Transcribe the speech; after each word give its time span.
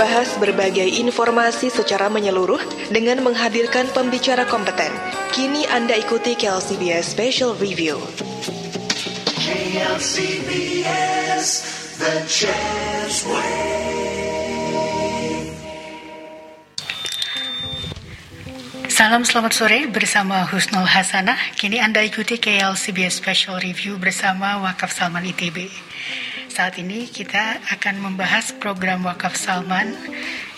membahas 0.00 0.32
berbagai 0.40 0.96
informasi 0.96 1.68
secara 1.68 2.08
menyeluruh 2.08 2.56
dengan 2.88 3.20
menghadirkan 3.20 3.84
pembicara 3.92 4.48
kompeten. 4.48 4.88
Kini 5.28 5.68
Anda 5.68 5.92
ikuti 5.92 6.32
KLCBS 6.40 7.12
Special 7.12 7.52
Review. 7.60 8.00
KLCBS, 9.36 11.44
The 12.00 12.24
Salam 18.88 19.28
selamat 19.28 19.52
sore 19.52 19.84
bersama 19.84 20.48
Husnul 20.48 20.88
Hasanah. 20.88 21.36
Kini 21.60 21.76
Anda 21.76 22.00
ikuti 22.00 22.40
KLCBS 22.40 23.20
Special 23.20 23.60
Review 23.60 24.00
bersama 24.00 24.64
Wakaf 24.64 24.96
Salman 24.96 25.28
ITB. 25.28 25.68
Saat 26.50 26.82
ini 26.82 27.06
kita 27.06 27.62
akan 27.78 28.10
membahas 28.10 28.50
program 28.58 29.06
Wakaf 29.06 29.38
Salman 29.38 29.94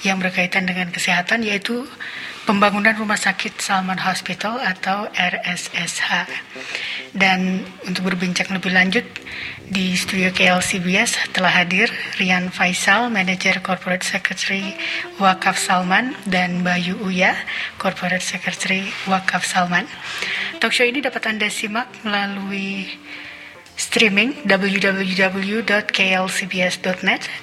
yang 0.00 0.16
berkaitan 0.16 0.64
dengan 0.64 0.88
kesehatan 0.88 1.44
yaitu 1.44 1.84
pembangunan 2.48 2.96
Rumah 2.96 3.20
Sakit 3.20 3.60
Salman 3.60 4.00
Hospital 4.00 4.56
atau 4.56 5.06
RSSH. 5.12 6.32
Dan 7.12 7.68
untuk 7.84 8.08
berbincang 8.08 8.48
lebih 8.56 8.72
lanjut 8.72 9.04
di 9.68 9.92
studio 9.92 10.32
KLCBS 10.32 11.36
telah 11.36 11.52
hadir 11.52 11.92
Rian 12.16 12.48
Faisal, 12.48 13.12
Manager 13.12 13.60
Corporate 13.60 14.02
Secretary 14.02 14.72
Wakaf 15.20 15.60
Salman 15.60 16.16
dan 16.24 16.64
Bayu 16.64 16.96
Uya, 17.04 17.36
Corporate 17.76 18.24
Secretary 18.24 18.88
Wakaf 19.04 19.44
Salman. 19.44 19.84
Talkshow 20.56 20.88
ini 20.88 21.04
dapat 21.04 21.28
Anda 21.28 21.52
simak 21.52 21.92
melalui 22.00 22.88
streaming 23.76 24.34
www.klcbs.net 24.48 25.22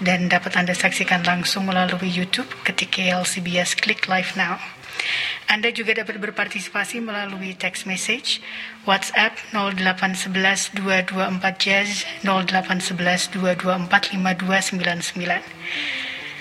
dan 0.03 0.19
dapat 0.30 0.52
Anda 0.58 0.73
saksikan 0.77 1.23
langsung 1.25 1.66
melalui 1.69 2.09
YouTube 2.09 2.49
ketik 2.66 2.97
KLCBS 2.97 3.75
Klik 3.80 4.08
Live 4.09 4.38
Now. 4.38 4.57
Anda 5.50 5.73
juga 5.73 5.97
dapat 5.97 6.22
berpartisipasi 6.22 7.02
melalui 7.02 7.57
text 7.57 7.89
message 7.89 8.38
WhatsApp 8.85 9.33
0811 9.55 10.77
224 10.77 11.57
Jazz 11.57 12.05
0811 12.22 13.33
224 13.33 13.89
5299. 13.89 15.41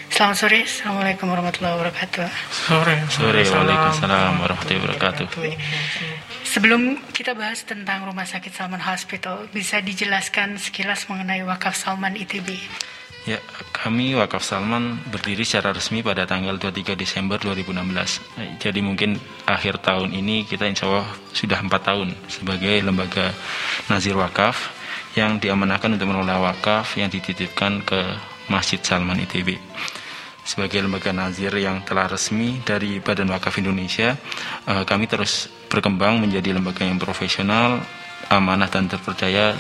Selamat 0.09 0.37
sore, 0.41 0.65
Assalamualaikum 0.65 1.29
warahmatullahi 1.29 1.75
wabarakatuh. 1.79 2.29
Sore, 2.51 2.97
sore, 3.13 3.45
Waalaikumsalam 3.45 4.41
warahmatullahi 4.41 4.81
wabarakatuh. 4.85 6.28
Sebelum 6.49 6.97
kita 7.13 7.37
bahas 7.37 7.61
tentang 7.61 8.09
Rumah 8.09 8.25
Sakit 8.25 8.57
Salman 8.57 8.81
Hospital, 8.81 9.53
bisa 9.53 9.85
dijelaskan 9.85 10.57
sekilas 10.57 11.05
mengenai 11.13 11.45
Wakaf 11.45 11.77
Salman 11.77 12.17
ITB? 12.17 12.57
Ya, 13.29 13.37
kami 13.77 14.17
Wakaf 14.17 14.41
Salman 14.41 14.97
berdiri 15.13 15.45
secara 15.45 15.77
resmi 15.77 16.01
pada 16.01 16.25
tanggal 16.25 16.57
23 16.57 16.97
Desember 16.97 17.37
2016. 17.37 18.65
Jadi 18.65 18.81
mungkin 18.81 19.21
akhir 19.45 19.85
tahun 19.85 20.17
ini 20.17 20.49
kita 20.49 20.65
insya 20.65 20.89
Allah 20.89 21.09
sudah 21.37 21.61
empat 21.61 21.85
tahun 21.85 22.17
sebagai 22.33 22.81
lembaga 22.81 23.37
Nazir 23.93 24.17
Wakaf 24.17 24.73
yang 25.21 25.37
diamanahkan 25.37 26.01
untuk 26.01 26.09
mengelola 26.09 26.49
wakaf 26.49 26.97
yang 26.97 27.13
dititipkan 27.13 27.85
ke 27.85 28.01
Masjid 28.49 28.81
Salman 28.81 29.21
ITB. 29.21 29.61
Sebagai 30.49 30.81
lembaga 30.81 31.13
nazir 31.13 31.53
yang 31.61 31.85
telah 31.85 32.09
resmi 32.09 32.65
dari 32.65 33.05
Badan 33.05 33.29
Wakaf 33.29 33.61
Indonesia, 33.61 34.17
eh, 34.65 34.85
kami 34.89 35.05
terus 35.05 35.53
berkembang 35.69 36.25
menjadi 36.25 36.57
lembaga 36.57 36.89
yang 36.89 36.97
profesional, 36.97 37.85
amanah 38.33 38.73
dan 38.73 38.89
terpercaya 38.89 39.53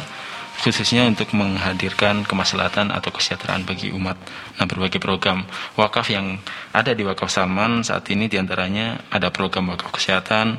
khususnya 0.59 1.07
untuk 1.07 1.31
menghadirkan 1.37 2.27
kemaslahatan 2.27 2.91
atau 2.91 3.15
kesejahteraan 3.15 3.63
bagi 3.63 3.95
umat. 3.95 4.19
Nah, 4.59 4.67
berbagai 4.67 4.99
program 4.99 5.47
wakaf 5.79 6.11
yang 6.11 6.41
ada 6.75 6.97
di 6.97 7.07
Wakaf 7.07 7.31
Salman 7.31 7.87
saat 7.87 8.09
ini 8.11 8.27
di 8.27 8.41
antaranya 8.41 8.99
ada 9.13 9.31
program 9.31 9.71
wakaf 9.71 9.95
kesehatan, 9.95 10.59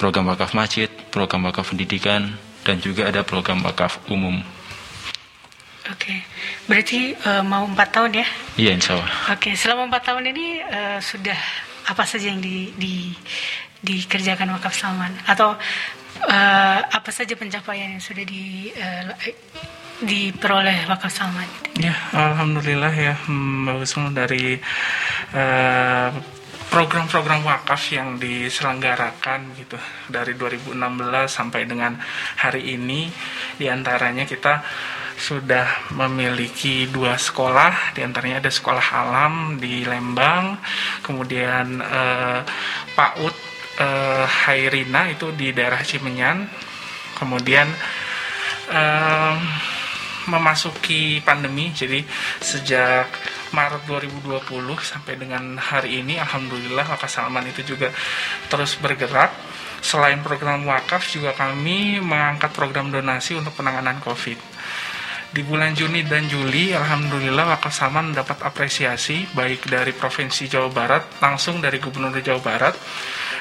program 0.00 0.26
wakaf 0.34 0.50
masjid, 0.56 0.90
program 1.14 1.46
wakaf 1.46 1.70
pendidikan, 1.70 2.34
dan 2.66 2.82
juga 2.82 3.06
ada 3.06 3.22
program 3.22 3.62
wakaf 3.62 4.02
umum. 4.10 4.55
Oke, 5.86 6.26
berarti 6.66 7.14
uh, 7.14 7.46
mau 7.46 7.62
empat 7.62 7.94
tahun 7.94 8.18
ya? 8.18 8.26
Iya, 8.58 8.70
insya 8.74 8.98
Allah. 8.98 9.10
Oke, 9.30 9.54
selama 9.54 9.86
empat 9.86 10.02
tahun 10.10 10.34
ini 10.34 10.46
uh, 10.66 10.98
sudah 10.98 11.38
apa 11.86 12.02
saja 12.02 12.34
yang 12.34 12.42
di, 12.42 12.74
di, 12.74 13.14
dikerjakan 13.86 14.50
Wakaf 14.58 14.74
Salman? 14.74 15.14
Atau 15.30 15.54
uh, 16.26 16.78
apa 16.82 17.10
saja 17.14 17.38
pencapaian 17.38 17.94
yang 17.94 18.02
sudah 18.02 18.26
di 18.26 18.74
uh, 18.74 19.14
diperoleh 20.02 20.90
Wakaf 20.90 21.12
Salman? 21.14 21.46
Ya, 21.78 21.94
alhamdulillah 22.10 22.90
ya, 22.90 23.14
Mbak 23.30 23.86
Usung 23.86 24.10
dari 24.10 24.58
uh, 25.38 26.10
program-program 26.66 27.46
wakaf 27.46 27.94
yang 27.94 28.18
diselenggarakan 28.18 29.54
gitu 29.54 29.78
dari 30.10 30.34
2016 30.34 30.74
sampai 31.30 31.62
dengan 31.64 31.94
hari 32.42 32.74
ini 32.74 33.06
di 33.54 33.70
antaranya 33.70 34.26
kita 34.26 34.60
sudah 35.16 35.90
memiliki 35.96 36.84
dua 36.92 37.16
sekolah, 37.16 37.96
di 37.96 38.04
antaranya 38.04 38.44
ada 38.44 38.52
sekolah 38.52 38.86
alam 38.92 39.34
di 39.56 39.82
Lembang, 39.82 40.60
kemudian 41.00 41.80
eh, 41.80 42.40
PAUD 42.92 43.34
eh, 43.80 44.26
Hairina 44.28 45.08
itu 45.08 45.32
di 45.32 45.56
daerah 45.56 45.80
Cimenyan, 45.80 46.44
kemudian 47.16 47.64
eh, 48.70 49.34
memasuki 50.28 51.24
pandemi, 51.24 51.72
jadi 51.72 52.04
sejak 52.42 53.08
Maret 53.56 53.88
2020 53.88 54.42
sampai 54.84 55.14
dengan 55.16 55.56
hari 55.56 56.04
ini, 56.04 56.20
Alhamdulillah 56.20 56.84
Wakaf 56.92 57.08
Salman 57.08 57.46
itu 57.48 57.62
juga 57.64 57.88
terus 58.52 58.76
bergerak. 58.76 59.32
Selain 59.86 60.18
program 60.18 60.66
wakaf, 60.66 61.06
juga 61.14 61.30
kami 61.30 62.02
mengangkat 62.02 62.50
program 62.50 62.90
donasi 62.90 63.38
untuk 63.38 63.54
penanganan 63.54 64.02
COVID 64.02 64.55
di 65.34 65.42
bulan 65.42 65.74
Juni 65.74 66.06
dan 66.06 66.30
Juli, 66.30 66.70
Alhamdulillah 66.70 67.58
Wakaf 67.58 67.74
Salman 67.74 68.14
mendapat 68.14 68.38
apresiasi 68.46 69.26
baik 69.34 69.66
dari 69.66 69.90
Provinsi 69.90 70.46
Jawa 70.46 70.70
Barat, 70.70 71.02
langsung 71.18 71.58
dari 71.58 71.82
Gubernur 71.82 72.14
Jawa 72.22 72.38
Barat, 72.38 72.74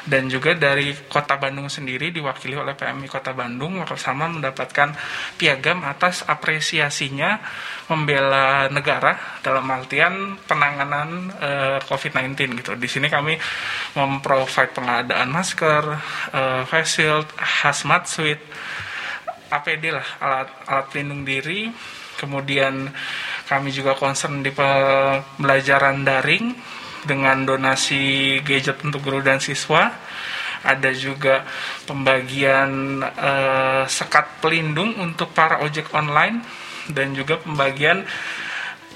dan 0.05 0.25
juga 0.29 0.53
dari 0.53 0.93
Kota 1.09 1.37
Bandung 1.37 1.69
sendiri 1.69 2.09
diwakili 2.13 2.53
oleh 2.57 2.77
PMI 2.77 3.09
Kota 3.09 3.33
Bandung. 3.33 3.81
Wakaf 3.81 4.01
Salman 4.01 4.41
mendapatkan 4.41 4.93
piagam 5.37 5.81
atas 5.85 6.25
apresiasinya 6.25 7.41
membela 7.89 8.69
negara 8.69 9.41
dalam 9.45 9.65
artian 9.69 10.41
penanganan 10.45 11.29
uh, 11.37 11.77
eh, 11.77 11.79
COVID-19 11.85 12.65
gitu. 12.65 12.71
Di 12.77 12.89
sini 12.89 13.09
kami 13.09 13.37
memprovide 13.93 14.73
pengadaan 14.73 15.29
masker, 15.29 15.83
uh, 16.33 16.61
face 16.65 17.01
shield, 17.01 17.29
hazmat 17.37 18.09
suit, 18.09 18.41
APD 19.61 19.93
lah 19.93 20.07
alat 20.21 20.49
alat 20.67 20.85
pelindung 20.91 21.23
diri 21.23 21.69
kemudian 22.15 22.89
kami 23.45 23.69
juga 23.69 23.93
concern 23.93 24.41
di 24.41 24.49
pembelajaran 24.49 26.01
daring 26.01 26.55
dengan 27.05 27.45
donasi 27.45 28.37
gadget 28.41 28.81
untuk 28.81 29.05
guru 29.05 29.21
dan 29.21 29.37
siswa 29.37 29.93
ada 30.65 30.89
juga 30.97 31.45
pembagian 31.85 32.97
uh, 33.05 33.85
sekat 33.85 34.41
pelindung 34.41 34.97
untuk 34.97 35.29
para 35.29 35.61
ojek 35.61 35.93
online 35.93 36.41
dan 36.89 37.13
juga 37.13 37.37
pembagian 37.37 38.01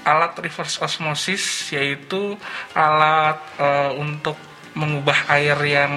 alat 0.02 0.34
reverse 0.42 0.82
osmosis 0.82 1.70
yaitu 1.70 2.34
alat 2.74 3.38
uh, 3.62 3.94
untuk 3.94 4.34
mengubah 4.74 5.30
air 5.30 5.58
yang 5.66 5.94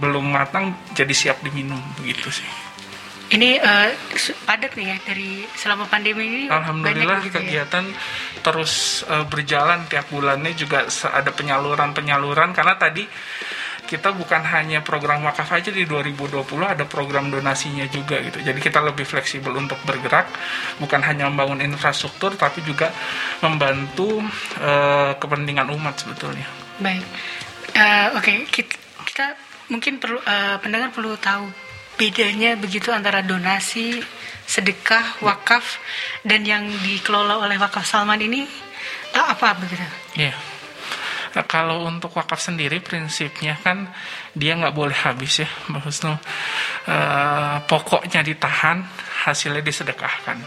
belum 0.00 0.32
matang 0.32 0.76
jadi 0.92 1.12
siap 1.12 1.44
diminum 1.44 1.80
begitu 2.00 2.28
sih. 2.32 2.69
Ini 3.30 3.62
uh, 3.62 3.88
padat 4.42 4.74
nih 4.74 4.86
ya 4.90 4.96
dari 5.06 5.46
selama 5.54 5.86
pandemi 5.86 6.26
ini. 6.26 6.42
Alhamdulillah 6.50 7.22
gitu 7.22 7.38
ya? 7.38 7.62
kegiatan 7.62 7.84
ya? 7.86 7.98
terus 8.42 9.06
uh, 9.06 9.22
berjalan 9.22 9.86
tiap 9.86 10.10
bulannya 10.10 10.50
juga 10.58 10.90
ada 10.90 11.30
penyaluran-penyaluran 11.30 12.50
karena 12.50 12.74
tadi 12.74 13.06
kita 13.86 14.14
bukan 14.14 14.42
hanya 14.46 14.86
program 14.86 15.26
wakaf 15.26 15.50
aja 15.50 15.74
di 15.74 15.82
2020 15.82 16.46
ada 16.62 16.86
program 16.86 17.26
donasinya 17.26 17.86
juga 17.90 18.22
gitu. 18.22 18.38
Jadi 18.38 18.58
kita 18.62 18.78
lebih 18.82 19.02
fleksibel 19.02 19.50
untuk 19.54 19.78
bergerak, 19.82 20.30
bukan 20.78 21.02
hanya 21.02 21.26
membangun 21.26 21.58
infrastruktur 21.62 22.38
tapi 22.38 22.62
juga 22.62 22.94
membantu 23.42 24.22
uh, 24.62 25.14
kepentingan 25.18 25.70
umat 25.74 25.98
sebetulnya. 26.02 26.46
Baik, 26.78 27.02
uh, 27.74 28.14
oke 28.14 28.22
okay. 28.22 28.36
kita, 28.46 28.74
kita 29.06 29.26
mungkin 29.70 29.98
perlu 29.98 30.18
uh, 30.22 30.58
pendengar 30.62 30.94
perlu 30.94 31.14
tahu 31.18 31.69
bedanya 32.00 32.56
begitu 32.56 32.88
antara 32.88 33.20
donasi, 33.20 34.00
sedekah, 34.48 35.20
wakaf 35.20 35.76
dan 36.24 36.48
yang 36.48 36.64
dikelola 36.80 37.44
oleh 37.44 37.60
wakaf 37.60 37.84
Salman 37.84 38.24
ini 38.24 38.48
apa 39.12 39.52
begitu? 39.60 39.84
Iya. 40.16 40.32
Yeah. 40.32 40.36
Nah, 41.30 41.46
kalau 41.46 41.86
untuk 41.86 42.10
wakaf 42.18 42.42
sendiri 42.42 42.82
prinsipnya 42.82 43.54
kan 43.62 43.86
dia 44.34 44.58
nggak 44.58 44.74
boleh 44.74 44.96
habis 44.96 45.46
ya, 45.46 45.48
Mbak 45.70 45.82
Husnul. 45.86 46.18
E, 46.90 46.96
pokoknya 47.70 48.26
ditahan, 48.26 48.82
hasilnya 49.22 49.62
disedekahkan. 49.62 50.42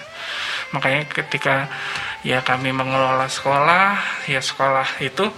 Makanya 0.76 1.08
ketika 1.08 1.72
ya 2.24 2.40
kami 2.42 2.72
mengelola 2.72 3.28
sekolah. 3.28 4.00
Ya 4.32 4.40
sekolah 4.40 4.88
itu 5.04 5.30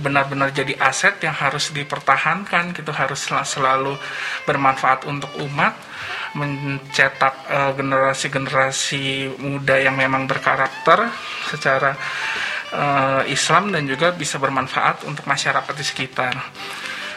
benar-benar 0.00 0.50
jadi 0.50 0.74
aset 0.80 1.20
yang 1.20 1.36
harus 1.36 1.70
dipertahankan 1.70 2.72
gitu. 2.74 2.90
Harus 2.90 3.28
selalu 3.28 3.94
bermanfaat 4.48 5.06
untuk 5.06 5.30
umat 5.44 5.76
mencetak 6.34 7.34
uh, 7.50 7.72
generasi-generasi 7.74 9.36
muda 9.42 9.76
yang 9.82 9.98
memang 9.98 10.30
berkarakter 10.30 11.10
secara 11.50 11.92
uh, 12.70 13.22
Islam 13.26 13.74
dan 13.74 13.86
juga 13.86 14.14
bisa 14.14 14.38
bermanfaat 14.38 15.04
untuk 15.06 15.26
masyarakat 15.26 15.74
di 15.74 15.84
sekitar. 15.84 16.34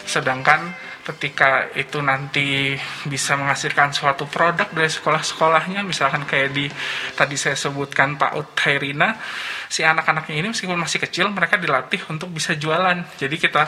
Sedangkan 0.03 0.73
ketika 1.03 1.67
itu 1.75 1.99
nanti 1.99 2.79
bisa 3.03 3.35
menghasilkan 3.35 3.91
suatu 3.91 4.23
produk 4.23 4.71
dari 4.71 4.87
sekolah-sekolahnya 4.87 5.83
misalkan 5.83 6.23
kayak 6.23 6.55
di 6.55 6.65
tadi 7.11 7.35
saya 7.35 7.59
sebutkan 7.59 8.15
Pak 8.15 8.31
Ut 8.39 8.55
Hairina 8.63 9.19
si 9.67 9.83
anak-anaknya 9.83 10.35
ini 10.39 10.47
meskipun 10.55 10.79
masih 10.79 11.03
kecil 11.03 11.27
mereka 11.27 11.59
dilatih 11.59 12.07
untuk 12.07 12.31
bisa 12.31 12.55
jualan. 12.55 13.19
Jadi 13.19 13.35
kita 13.35 13.67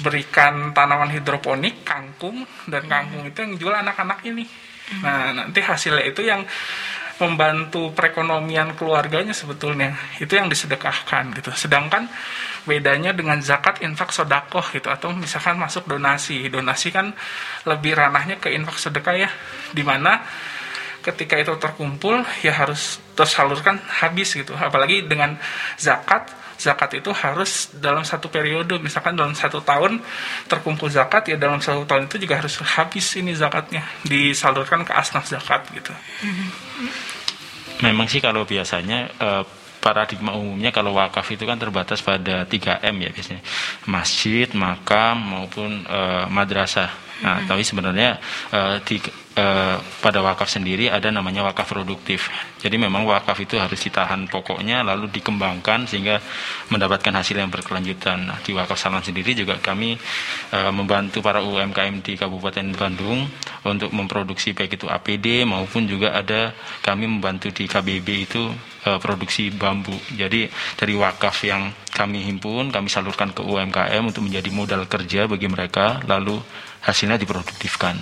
berikan 0.00 0.72
tanaman 0.72 1.12
hidroponik 1.12 1.84
kangkung 1.84 2.48
dan 2.64 2.88
kangkung 2.88 3.28
itu 3.28 3.38
yang 3.44 3.52
jual 3.60 3.74
anak-anak 3.76 4.24
ini. 4.24 4.48
Nah 5.04 5.36
nanti 5.36 5.60
hasilnya 5.60 6.08
itu 6.08 6.24
yang 6.24 6.40
membantu 7.20 7.92
perekonomian 7.92 8.74
keluarganya 8.74 9.36
sebetulnya. 9.36 9.92
Itu 10.18 10.34
yang 10.34 10.48
disedekahkan 10.48 11.36
gitu. 11.36 11.52
Sedangkan 11.52 12.08
bedanya 12.64 13.10
dengan 13.12 13.38
zakat 13.42 13.82
infak 13.82 14.14
sodakoh 14.14 14.64
gitu. 14.72 14.88
Atau 14.88 15.12
misalkan 15.14 15.58
masuk 15.58 15.86
donasi. 15.86 16.46
Donasi 16.48 16.94
kan 16.94 17.14
lebih 17.66 17.98
ranahnya 17.98 18.38
ke 18.38 18.52
infak 18.54 18.78
sedekah 18.78 19.14
ya. 19.16 19.30
Di 19.74 19.82
mana 19.82 20.22
ketika 21.02 21.34
itu 21.34 21.52
terkumpul 21.58 22.22
ya 22.46 22.54
harus 22.54 23.02
tersalurkan 23.18 23.82
habis 24.02 24.34
gitu. 24.34 24.54
Apalagi 24.54 25.04
dengan 25.06 25.34
zakat 25.76 26.30
zakat 26.62 27.02
itu 27.02 27.10
harus 27.10 27.74
dalam 27.74 28.06
satu 28.06 28.30
periode. 28.30 28.78
Misalkan 28.78 29.18
dalam 29.18 29.34
satu 29.34 29.58
tahun 29.58 29.98
terkumpul 30.46 30.86
zakat 30.86 31.34
ya 31.34 31.36
dalam 31.36 31.58
satu 31.58 31.82
tahun 31.82 32.06
itu 32.06 32.22
juga 32.22 32.38
harus 32.38 32.54
habis 32.62 33.18
ini 33.18 33.34
zakatnya. 33.34 33.82
Disalurkan 34.06 34.86
ke 34.86 34.94
asnaf 34.94 35.26
zakat 35.26 35.66
gitu. 35.74 35.90
Memang 37.82 38.06
sih 38.06 38.22
kalau 38.22 38.46
biasanya 38.46 39.10
uh, 39.18 39.42
paradigma 39.82 40.38
umumnya 40.38 40.70
kalau 40.70 40.94
wakaf 40.94 41.26
itu 41.34 41.42
kan 41.42 41.58
terbatas 41.58 41.98
pada 41.98 42.46
3M 42.46 42.94
ya 43.02 43.10
biasanya 43.10 43.42
masjid, 43.90 44.46
makam 44.54 45.18
maupun 45.18 45.82
uh, 45.90 46.30
madrasah. 46.30 47.11
Nah, 47.22 47.46
tapi 47.46 47.62
sebenarnya 47.62 48.18
uh, 48.50 48.76
di 48.82 48.98
uh, 49.38 49.76
pada 50.02 50.18
wakaf 50.20 50.50
sendiri 50.50 50.90
ada 50.90 51.08
namanya 51.08 51.46
wakaf 51.46 51.70
produktif. 51.70 52.28
Jadi 52.58 52.76
memang 52.78 53.06
wakaf 53.06 53.38
itu 53.42 53.58
harus 53.58 53.78
ditahan 53.78 54.26
pokoknya 54.28 54.82
lalu 54.82 55.08
dikembangkan 55.10 55.86
sehingga 55.86 56.18
mendapatkan 56.68 57.14
hasil 57.14 57.38
yang 57.38 57.50
berkelanjutan. 57.50 58.26
Nah, 58.26 58.38
di 58.42 58.52
wakaf 58.54 58.76
Salman 58.76 59.06
sendiri 59.06 59.32
juga 59.38 59.58
kami 59.58 59.94
uh, 60.52 60.72
membantu 60.74 61.22
para 61.22 61.40
UMKM 61.40 62.02
di 62.02 62.18
Kabupaten 62.18 62.66
Bandung 62.74 63.26
untuk 63.62 63.94
memproduksi 63.94 64.52
baik 64.52 64.82
itu 64.82 64.86
APD 64.90 65.46
maupun 65.46 65.86
juga 65.86 66.18
ada 66.18 66.50
kami 66.82 67.06
membantu 67.06 67.54
di 67.54 67.70
KBB 67.70 68.08
itu 68.26 68.42
uh, 68.86 68.98
produksi 68.98 69.54
bambu. 69.54 69.94
Jadi 70.10 70.50
dari 70.74 70.94
wakaf 70.98 71.46
yang 71.46 71.70
kami 71.92 72.24
himpun, 72.24 72.72
kami 72.72 72.88
salurkan 72.88 73.30
ke 73.30 73.44
UMKM 73.44 74.02
untuk 74.02 74.24
menjadi 74.24 74.48
modal 74.50 74.82
kerja 74.88 75.28
bagi 75.28 75.46
mereka 75.46 76.00
lalu 76.08 76.40
hasilnya 76.82 77.16
diproduktifkan. 77.16 77.94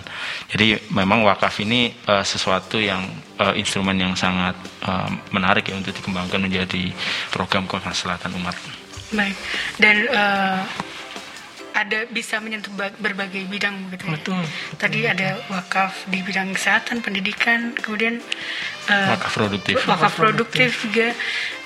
Jadi 0.49 0.81
memang 0.91 1.23
wakaf 1.29 1.61
ini 1.61 1.93
uh, 2.09 2.25
sesuatu 2.25 2.81
yang 2.81 3.05
uh, 3.37 3.53
instrumen 3.53 3.97
yang 4.01 4.17
sangat 4.17 4.57
uh, 4.89 5.09
menarik 5.31 5.69
ya 5.69 5.77
untuk 5.77 5.93
dikembangkan 5.93 6.41
menjadi 6.41 6.91
program 7.29 7.69
kemaslahatan 7.69 8.33
umat. 8.41 8.57
Baik. 9.13 9.37
Dan 9.77 9.97
uh, 10.09 10.65
ada 11.71 12.05
bisa 12.11 12.43
menyentuh 12.43 12.73
berbagai 12.99 13.47
bidang 13.47 13.93
gitu 13.95 14.05
ya. 14.11 14.13
Betul. 14.19 14.43
Tadi 14.77 15.01
ada 15.07 15.39
wakaf 15.49 16.09
di 16.11 16.19
bidang 16.21 16.53
kesehatan, 16.55 17.01
pendidikan, 17.05 17.73
kemudian 17.79 18.19
uh, 18.91 19.15
wakaf 19.15 19.33
produktif. 19.33 19.75
Wakaf 19.87 20.13
produktif 20.19 20.71
juga 20.83 21.15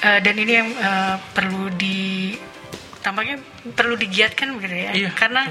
uh, 0.05 0.19
dan 0.21 0.35
ini 0.37 0.53
yang 0.53 0.71
uh, 0.77 1.17
perlu 1.33 1.73
di 1.75 2.35
tampaknya 3.05 3.37
perlu 3.77 4.01
digiatkan 4.01 4.57
begitu 4.57 4.89
ya 4.89 4.91
iya. 4.97 5.11
karena 5.13 5.45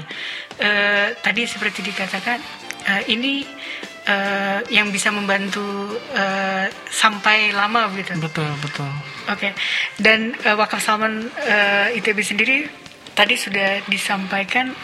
uh, 0.58 1.06
tadi 1.22 1.46
seperti 1.46 1.86
dikatakan 1.86 2.42
uh, 2.90 3.02
ini 3.06 3.46
uh, 4.10 4.60
yang 4.74 4.90
bisa 4.90 5.14
membantu 5.14 5.94
uh, 6.18 6.66
sampai 6.90 7.54
lama 7.54 7.86
begitu 7.94 8.18
betul 8.18 8.50
betul 8.58 8.90
oke 9.30 9.38
okay. 9.38 9.54
dan 10.02 10.34
uh, 10.42 10.58
wakaf 10.58 10.82
Salman 10.82 11.30
uh, 11.30 11.94
ITB 11.94 12.18
sendiri 12.26 12.66
tadi 13.14 13.38
sudah 13.38 13.86
disampaikan 13.86 14.74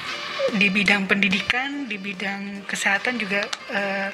di 0.55 0.71
bidang 0.71 1.11
pendidikan 1.11 1.91
di 1.91 1.99
bidang 1.99 2.65
kesehatan 2.71 3.19
juga 3.19 3.45
uh, 3.75 4.09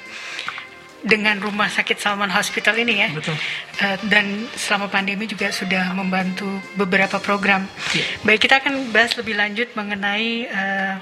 dengan 1.04 1.36
rumah 1.40 1.68
sakit 1.68 2.00
Salman 2.00 2.32
Hospital 2.32 2.76
ini 2.80 2.94
ya. 3.04 3.08
Betul. 3.12 3.36
Uh, 3.80 3.96
dan 4.08 4.48
selama 4.56 4.88
pandemi 4.88 5.28
juga 5.28 5.52
sudah 5.52 5.92
membantu 5.92 6.48
beberapa 6.78 7.20
program. 7.20 7.68
Yeah. 7.92 8.06
Baik 8.24 8.48
kita 8.48 8.64
akan 8.64 8.90
bahas 8.94 9.12
lebih 9.18 9.36
lanjut 9.36 9.68
mengenai 9.76 10.28
uh, 10.48 10.94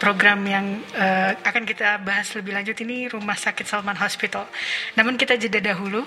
program 0.00 0.40
yang 0.48 0.80
uh, 0.96 1.36
akan 1.44 1.68
kita 1.68 2.00
bahas 2.00 2.32
lebih 2.32 2.56
lanjut 2.56 2.76
ini 2.80 3.08
rumah 3.12 3.36
sakit 3.36 3.68
Salman 3.68 4.00
Hospital. 4.00 4.48
Namun 4.96 5.20
kita 5.20 5.36
jeda 5.36 5.60
dahulu. 5.60 6.04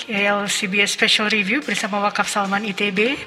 KLCBS 0.00 0.96
Special 0.96 1.28
Review 1.28 1.60
bersama 1.60 2.00
Wakaf 2.00 2.24
Salman 2.24 2.64
ITB. 2.64 3.20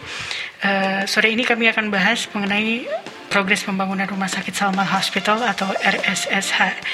Uh, 0.64 1.06
sore 1.06 1.30
ini 1.30 1.46
kami 1.46 1.70
akan 1.70 1.94
bahas 1.94 2.26
mengenai 2.34 2.90
Progres 3.34 3.66
Pembangunan 3.66 4.06
Rumah 4.06 4.30
Sakit 4.30 4.54
Salman 4.54 4.86
Hospital 4.86 5.42
atau 5.42 5.66
RSSH. 5.82 6.86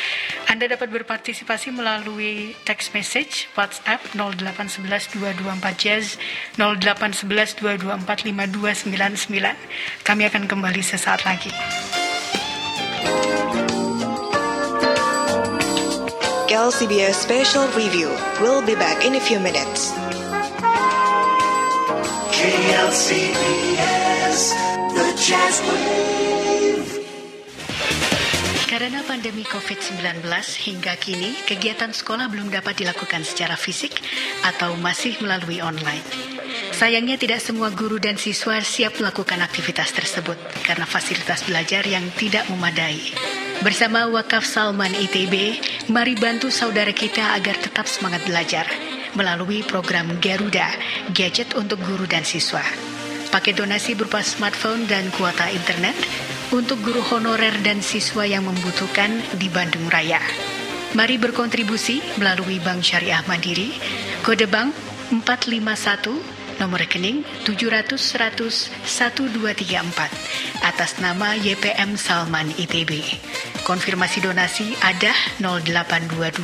Anda 0.47 0.71
dapat 0.71 0.87
berpartisipasi 0.87 1.75
melalui 1.75 2.56
text 2.64 2.95
message 2.95 3.52
WhatsApp 3.59 3.99
0811224 4.16 5.35
Jazz 5.75 6.16
08112245299. 6.56 8.56
Kami 10.07 10.23
akan 10.31 10.47
kembali 10.47 10.80
sesaat 10.80 11.28
lagi. 11.28 11.52
CBS 16.69 17.18
Special 17.19 17.68
Review. 17.75 18.07
We'll 18.40 18.64
be 18.64 18.80
back 18.80 19.04
in 19.04 19.16
a 19.16 19.19
few 19.19 19.40
minutes. 19.44 19.92
KLCBS, 22.31 24.40
the 24.95 25.11
Jazz 25.19 25.59
Wave. 25.68 26.19
Karena 28.69 29.02
pandemi 29.02 29.42
COVID-19 29.49 30.21
hingga 30.61 30.94
kini 31.02 31.33
kegiatan 31.49 31.90
sekolah 31.90 32.30
belum 32.30 32.54
dapat 32.54 32.85
dilakukan 32.85 33.26
secara 33.26 33.57
fisik 33.57 33.97
atau 34.45 34.78
masih 34.78 35.18
melalui 35.26 35.57
online. 35.57 36.06
Sayangnya 36.78 37.18
tidak 37.18 37.42
semua 37.42 37.73
guru 37.73 37.97
dan 37.97 38.21
siswa 38.21 38.61
siap 38.61 39.02
melakukan 39.02 39.42
aktivitas 39.42 39.90
tersebut 39.90 40.38
karena 40.61 40.85
fasilitas 40.85 41.49
belajar 41.49 41.81
yang 41.81 42.06
tidak 42.14 42.45
memadai. 42.45 43.02
Bersama 43.66 44.06
Wakaf 44.06 44.45
Salman 44.45 44.94
ITB, 44.94 45.57
mari 45.90 46.14
bantu 46.14 46.54
saudara 46.54 46.94
kita 46.94 47.42
agar 47.42 47.57
tetap 47.57 47.90
semangat 47.90 48.21
belajar 48.30 48.69
melalui 49.18 49.66
program 49.66 50.14
Garuda, 50.21 50.69
gadget 51.18 51.57
untuk 51.57 51.81
guru 51.81 52.06
dan 52.06 52.21
siswa. 52.21 52.61
Paket 53.33 53.66
donasi 53.66 53.97
berupa 53.97 54.21
smartphone 54.21 54.85
dan 54.85 55.09
kuota 55.18 55.49
internet 55.49 55.97
untuk 56.49 56.81
guru 56.81 57.01
honorer 57.13 57.53
dan 57.61 57.85
siswa 57.85 58.25
yang 58.25 58.45
membutuhkan 58.45 59.21
di 59.37 59.47
Bandung 59.53 59.85
Raya. 59.85 60.18
Mari 60.97 61.21
berkontribusi 61.21 62.01
melalui 62.18 62.57
Bank 62.57 62.81
Syariah 62.81 63.21
Mandiri, 63.29 63.69
kode 64.25 64.49
bank 64.49 64.73
451, 65.13 66.39
nomor 66.59 66.83
rekening 66.83 67.23
700 67.47 67.95
100 67.97 68.69
1234 68.85 70.61
atas 70.61 70.99
nama 70.99 71.33
YPM 71.39 71.95
Salman 71.95 72.51
ITB. 72.59 72.99
Konfirmasi 73.63 74.19
donasi 74.19 74.75
ada 74.83 75.16
0822 75.39 76.44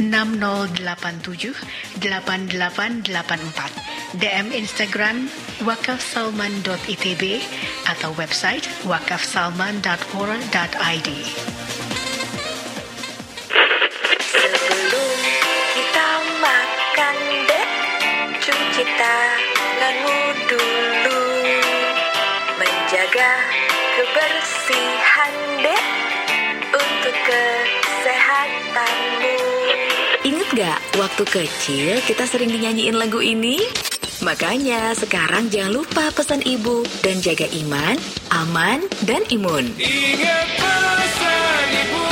6087 0.00 1.60
8884. 2.00 3.92
DM 4.12 4.52
Instagram 4.52 5.24
wakafsalman.itb 5.64 7.40
atau 7.88 8.12
website 8.16 8.68
wakafsalman.or.id. 8.84 11.08
Gak 30.52 31.00
waktu 31.00 31.24
kecil 31.24 31.96
kita 32.04 32.28
sering 32.28 32.52
dinyanyiin 32.52 32.92
lagu 32.92 33.24
ini? 33.24 33.56
Makanya 34.20 34.92
sekarang 34.92 35.48
jangan 35.48 35.80
lupa 35.80 36.12
pesan 36.12 36.44
ibu 36.44 36.84
dan 37.00 37.24
jaga 37.24 37.48
iman, 37.64 37.96
aman, 38.28 38.84
dan 39.08 39.24
imun. 39.32 39.72
Ingat 39.80 40.48
pesan 40.60 41.68
ibu, 41.72 42.04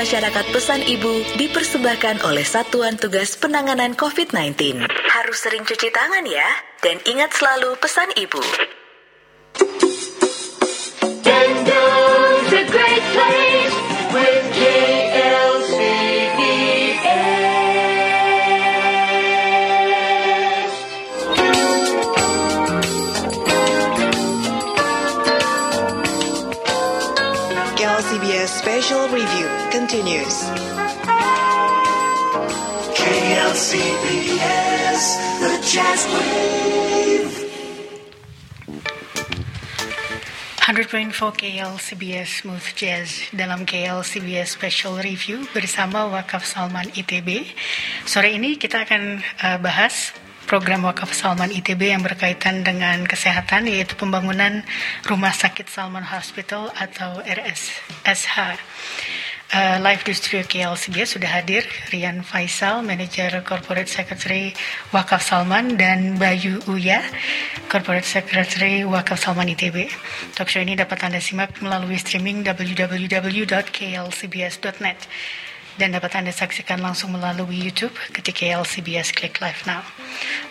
masyarakat 0.00 0.46
pesan 0.48 0.80
ibu 0.88 1.20
dipersembahkan 1.36 2.24
oleh 2.24 2.40
Satuan 2.40 2.96
Tugas 2.96 3.36
Penanganan 3.36 3.92
COVID-19. 3.92 4.80
Harus 4.88 5.44
sering 5.44 5.60
cuci 5.68 5.92
tangan 5.92 6.24
ya, 6.24 6.48
dan 6.80 6.96
ingat 7.04 7.36
selalu 7.36 7.76
pesan 7.76 8.08
ibu. 8.16 8.40
A 12.50 12.64
great 12.64 13.04
place 13.12 13.76
with. 14.16 14.40
KLCBS 27.80 28.60
Special 28.60 29.08
Review 29.08 29.59
continues. 29.70 30.50
KLCBS, 32.98 35.02
the 35.38 35.54
jazz 35.62 36.02
wave. 36.10 37.30
100.4 40.66 41.14
KL 41.34 41.74
CBS 41.78 42.42
Smooth 42.42 42.66
Jazz 42.78 43.26
dalam 43.34 43.66
KL 43.66 44.06
CBS 44.06 44.54
Special 44.54 45.02
Review 45.02 45.42
bersama 45.54 46.06
Wakaf 46.06 46.46
Salman 46.46 46.90
ITB. 46.94 47.42
Sore 48.06 48.30
ini 48.34 48.54
kita 48.58 48.86
akan 48.86 49.22
uh, 49.22 49.58
bahas 49.62 50.14
program 50.50 50.82
Wakaf 50.86 51.14
Salman 51.14 51.54
ITB 51.54 51.94
yang 51.94 52.02
berkaitan 52.02 52.66
dengan 52.66 53.06
kesehatan 53.06 53.70
yaitu 53.70 53.94
pembangunan 53.94 54.66
Rumah 55.06 55.34
Sakit 55.34 55.70
Salman 55.70 56.06
Hospital 56.06 56.70
atau 56.74 57.22
RSSH. 57.22 58.58
Uh, 59.50 59.82
live 59.82 60.06
di 60.06 60.14
studio 60.14 60.46
KLCBS 60.46 61.18
sudah 61.18 61.26
hadir 61.26 61.66
Rian 61.90 62.22
Faisal, 62.22 62.86
Manager 62.86 63.42
Corporate 63.42 63.90
Secretary 63.90 64.54
Wakaf 64.94 65.26
Salman 65.26 65.74
dan 65.74 66.14
Bayu 66.22 66.62
Uya, 66.70 67.02
Corporate 67.66 68.06
Secretary 68.06 68.86
Wakaf 68.86 69.18
Salman 69.18 69.50
ITB. 69.50 69.90
Talk 70.38 70.46
show 70.46 70.62
ini 70.62 70.78
dapat 70.78 71.02
Anda 71.02 71.18
simak 71.18 71.58
melalui 71.58 71.98
streaming 71.98 72.46
www.klcbs.net 72.46 73.10
dan 75.82 75.88
dapat 75.98 76.14
Anda 76.14 76.30
saksikan 76.30 76.78
langsung 76.78 77.10
melalui 77.18 77.58
YouTube 77.58 77.98
ketika 78.14 78.46
KLCBS 78.46 79.10
Click 79.18 79.42
Live 79.42 79.66
Now. 79.66 79.82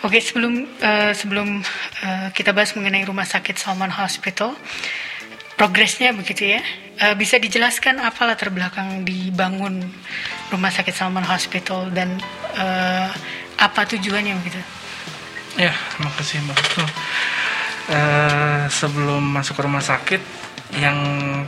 Oke, 0.04 0.20
sebelum 0.20 0.68
uh, 0.84 1.16
sebelum 1.16 1.64
uh, 2.04 2.28
kita 2.36 2.52
bahas 2.52 2.76
mengenai 2.76 3.08
Rumah 3.08 3.24
Sakit 3.24 3.56
Salman 3.56 3.96
Hospital, 3.96 4.60
progresnya 5.60 6.16
begitu 6.16 6.56
ya. 6.56 6.64
Eh, 6.96 7.12
bisa 7.20 7.36
dijelaskan 7.36 8.00
apa 8.00 8.24
latar 8.24 8.48
belakang 8.48 9.04
dibangun 9.04 9.84
Rumah 10.48 10.72
Sakit 10.72 10.96
Salman 10.96 11.28
Hospital 11.28 11.92
dan 11.92 12.16
eh, 12.56 13.08
apa 13.60 13.84
tujuannya 13.84 14.40
begitu? 14.40 14.56
Ya, 15.60 15.76
makasih 16.00 16.40
Mbak. 16.48 16.58
Eh, 17.90 18.64
sebelum 18.70 19.18
masuk 19.18 19.58
ke 19.58 19.62
rumah 19.66 19.82
sakit, 19.82 20.22
yang 20.78 20.98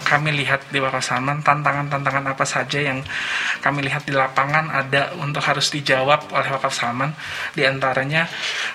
kami 0.03 0.35
lihat 0.35 0.67
di 0.75 0.83
Wakaf 0.83 1.05
Salman, 1.07 1.47
tantangan-tantangan 1.47 2.35
apa 2.35 2.43
saja 2.43 2.83
yang 2.83 2.99
kami 3.63 3.87
lihat 3.87 4.03
di 4.03 4.11
lapangan 4.11 4.67
ada 4.69 5.15
untuk 5.23 5.41
harus 5.47 5.71
dijawab 5.71 6.35
oleh 6.35 6.49
Wakaf 6.51 6.75
Salman. 6.75 7.15
Di 7.55 7.63
antaranya 7.63 8.27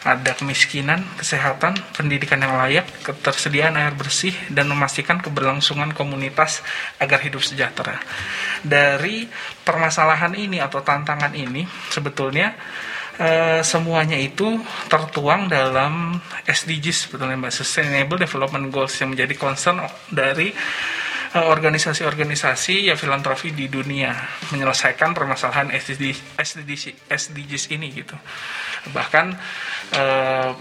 ada 0.07 0.31
kemiskinan, 0.31 1.03
kesehatan, 1.19 1.75
pendidikan 1.91 2.39
yang 2.39 2.55
layak, 2.55 2.87
ketersediaan 3.03 3.75
air 3.75 3.91
bersih, 3.91 4.31
dan 4.47 4.71
memastikan 4.71 5.19
keberlangsungan 5.19 5.91
komunitas 5.91 6.63
agar 6.97 7.19
hidup 7.19 7.43
sejahtera. 7.43 7.99
Dari 8.63 9.27
permasalahan 9.67 10.31
ini 10.39 10.63
atau 10.63 10.79
tantangan 10.79 11.35
ini, 11.35 11.67
sebetulnya 11.91 12.55
Eh, 13.17 13.65
semuanya 13.65 14.13
itu 14.13 14.61
tertuang 14.85 15.49
dalam 15.49 16.21
SDGs 16.45 17.09
sebetulnya 17.09 17.33
Mbak 17.33 17.49
Sustainable 17.49 18.21
Development 18.21 18.69
Goals 18.69 18.93
yang 19.01 19.17
menjadi 19.17 19.33
concern 19.33 19.81
dari 20.13 20.53
eh, 21.33 21.45
organisasi-organisasi 21.49 22.93
ya 22.93 22.93
filantropi 22.93 23.57
di 23.57 23.73
dunia 23.73 24.13
menyelesaikan 24.53 25.17
permasalahan 25.17 25.73
SDGs, 25.73 26.37
SDGs, 26.37 27.09
SDGs 27.09 27.63
ini 27.73 27.89
gitu. 27.89 28.13
Bahkan 28.93 29.25
eh, 29.97 30.51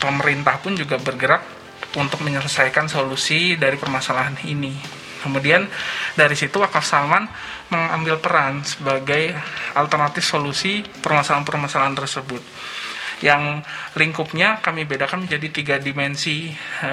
pemerintah 0.00 0.56
pun 0.56 0.72
juga 0.80 0.96
bergerak 0.96 1.44
untuk 2.00 2.24
menyelesaikan 2.24 2.88
solusi 2.88 3.60
dari 3.60 3.76
permasalahan 3.76 4.40
ini. 4.48 4.99
Kemudian 5.20 5.68
dari 6.16 6.34
situ 6.34 6.56
Wakaf 6.60 6.84
Salman 6.84 7.28
mengambil 7.70 8.18
peran 8.18 8.64
sebagai 8.66 9.36
alternatif 9.76 10.26
solusi 10.26 10.82
permasalahan-permasalahan 11.04 11.96
tersebut. 11.96 12.42
Yang 13.20 13.68
lingkupnya 14.00 14.64
kami 14.64 14.88
bedakan 14.88 15.28
menjadi 15.28 15.48
tiga 15.52 15.76
dimensi 15.76 16.48
e, 16.80 16.92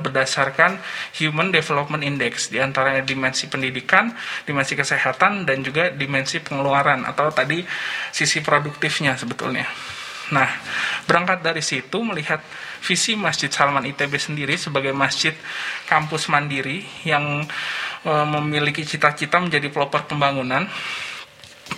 berdasarkan 0.00 0.80
Human 1.20 1.52
Development 1.52 2.00
Index, 2.00 2.48
di 2.48 2.56
antaranya 2.56 3.04
dimensi 3.04 3.44
pendidikan, 3.52 4.08
dimensi 4.48 4.72
kesehatan, 4.72 5.44
dan 5.44 5.60
juga 5.60 5.92
dimensi 5.92 6.40
pengeluaran 6.40 7.04
atau 7.04 7.28
tadi 7.28 7.60
sisi 8.08 8.40
produktifnya 8.40 9.20
sebetulnya. 9.20 9.68
Nah, 10.26 10.48
berangkat 11.06 11.38
dari 11.40 11.62
situ 11.62 12.02
melihat 12.02 12.42
visi 12.82 13.14
Masjid 13.14 13.48
Salman 13.48 13.86
ITB 13.86 14.18
sendiri 14.18 14.58
sebagai 14.58 14.90
masjid 14.90 15.32
kampus 15.86 16.26
mandiri 16.26 16.82
yang 17.06 17.46
e, 18.02 18.12
memiliki 18.26 18.82
cita-cita 18.82 19.38
menjadi 19.38 19.70
pelopor 19.70 20.04
pembangunan 20.10 20.66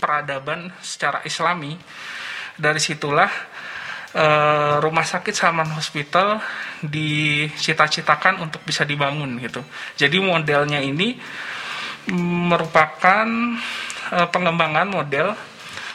peradaban 0.01 0.73
secara 0.81 1.21
islami. 1.29 1.77
Dari 2.59 2.81
situlah 2.81 3.31
e, 4.17 4.25
rumah 4.81 5.05
sakit 5.05 5.37
Salman 5.37 5.71
Hospital 5.77 6.41
dicita-citakan 6.81 8.41
untuk 8.43 8.65
bisa 8.65 8.89
dibangun 8.89 9.37
gitu. 9.45 9.61
Jadi 9.95 10.19
modelnya 10.25 10.81
ini 10.81 11.21
merupakan 12.49 13.29
e, 14.09 14.19
pengembangan 14.33 14.89
model 14.89 15.37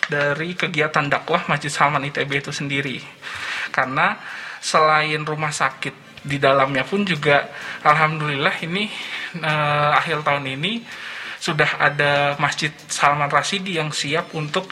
dari 0.07 0.55
kegiatan 0.57 1.07
dakwah 1.07 1.48
Masjid 1.48 1.72
Salman 1.72 2.07
ITB 2.07 2.43
itu 2.43 2.51
sendiri. 2.51 3.00
Karena 3.72 4.19
selain 4.63 5.22
rumah 5.24 5.51
sakit 5.51 6.24
di 6.24 6.39
dalamnya 6.39 6.88
pun 6.88 7.03
juga 7.03 7.51
alhamdulillah 7.83 8.55
ini 8.63 8.88
eh, 9.43 9.91
akhir 10.00 10.24
tahun 10.24 10.48
ini 10.48 10.74
sudah 11.43 11.75
ada 11.75 12.39
Masjid 12.39 12.72
Salman 12.88 13.27
Rasidi 13.27 13.75
yang 13.75 13.91
siap 13.91 14.31
untuk 14.31 14.72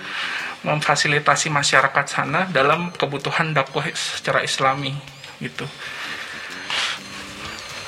memfasilitasi 0.63 1.51
masyarakat 1.51 2.05
sana 2.07 2.47
dalam 2.47 2.95
kebutuhan 2.95 3.51
dakwah 3.51 3.83
secara 3.91 4.39
islami 4.39 4.95
gitu. 5.43 5.67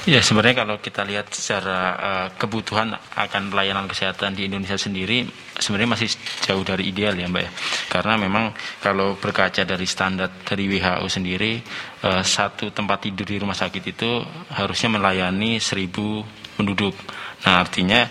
Ya 0.03 0.19
sebenarnya 0.19 0.67
kalau 0.67 0.83
kita 0.83 1.07
lihat 1.07 1.31
secara 1.31 1.79
uh, 1.95 2.27
kebutuhan 2.35 2.91
akan 3.15 3.47
pelayanan 3.47 3.87
kesehatan 3.87 4.35
di 4.35 4.51
Indonesia 4.51 4.75
sendiri 4.75 5.23
sebenarnya 5.55 5.95
masih 5.95 6.11
jauh 6.43 6.59
dari 6.59 6.91
ideal 6.91 7.15
ya 7.15 7.31
Mbak 7.31 7.43
ya. 7.47 7.51
Karena 7.87 8.19
memang 8.19 8.51
kalau 8.83 9.15
berkaca 9.15 9.63
dari 9.63 9.87
standar 9.87 10.43
dari 10.43 10.67
WHO 10.67 11.07
sendiri 11.07 11.63
uh, 12.03 12.19
satu 12.19 12.75
tempat 12.75 13.07
tidur 13.07 13.31
di 13.31 13.39
rumah 13.39 13.55
sakit 13.55 13.83
itu 13.95 14.19
harusnya 14.51 14.99
melayani 14.99 15.63
seribu 15.63 16.19
penduduk. 16.59 16.99
Nah 17.47 17.63
artinya 17.63 18.03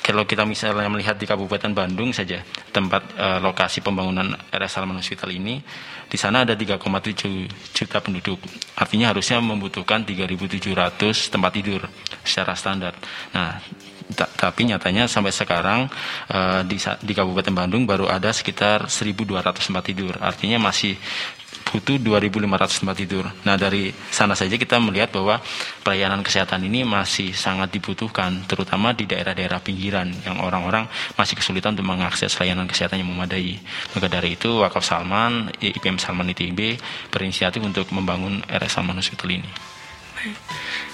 kalau 0.00 0.24
kita 0.24 0.48
misalnya 0.48 0.88
melihat 0.88 1.20
di 1.20 1.28
Kabupaten 1.28 1.76
Bandung 1.76 2.16
saja 2.16 2.40
tempat 2.72 3.02
uh, 3.18 3.38
lokasi 3.44 3.84
pembangunan 3.84 4.32
RS 4.48 4.80
Salman 4.80 4.96
Hospital 4.96 5.28
ini 5.36 5.60
di 6.08 6.16
sana 6.16 6.48
ada 6.48 6.56
3,7 6.56 6.80
juta 7.76 7.98
penduduk. 8.00 8.40
Artinya 8.80 9.12
harusnya 9.12 9.40
membutuhkan 9.44 10.08
3.700 10.08 11.32
tempat 11.32 11.50
tidur 11.52 11.84
secara 12.24 12.56
standar. 12.56 12.96
Nah 13.36 13.60
tapi 14.12 14.68
nyatanya 14.68 15.08
sampai 15.08 15.32
sekarang 15.32 15.88
uh, 16.28 16.60
di, 16.68 16.76
di 16.78 17.12
Kabupaten 17.16 17.54
Bandung 17.56 17.88
baru 17.88 18.12
ada 18.12 18.28
sekitar 18.30 18.86
1.200 18.86 19.40
tempat 19.56 19.84
tidur. 19.88 20.14
Artinya 20.20 20.60
masih 20.60 20.94
butuh 21.72 21.96
2.500 21.96 22.84
tempat 22.84 22.96
tidur. 23.00 23.24
Nah 23.48 23.56
dari 23.56 23.88
sana 24.12 24.36
saja 24.36 24.60
kita 24.60 24.76
melihat 24.76 25.08
bahwa 25.08 25.40
pelayanan 25.80 26.20
kesehatan 26.20 26.60
ini 26.68 26.84
masih 26.84 27.32
sangat 27.32 27.72
dibutuhkan, 27.72 28.44
terutama 28.44 28.92
di 28.92 29.08
daerah-daerah 29.08 29.64
pinggiran 29.64 30.12
yang 30.28 30.44
orang-orang 30.44 30.84
masih 31.16 31.40
kesulitan 31.40 31.72
untuk 31.72 31.88
mengakses 31.88 32.36
layanan 32.36 32.68
kesehatan 32.68 33.00
yang 33.00 33.08
memadai. 33.08 33.56
Maka 33.96 34.06
dari 34.12 34.36
itu 34.36 34.60
Wakaf 34.60 34.84
Salman, 34.84 35.48
IPM 35.56 35.96
Salman 35.96 36.28
ITB 36.36 36.76
berinisiatif 37.08 37.64
untuk 37.64 37.88
membangun 37.96 38.44
RS 38.44 38.76
Salman 38.76 39.00
Hospital 39.00 39.32
ini. 39.32 39.50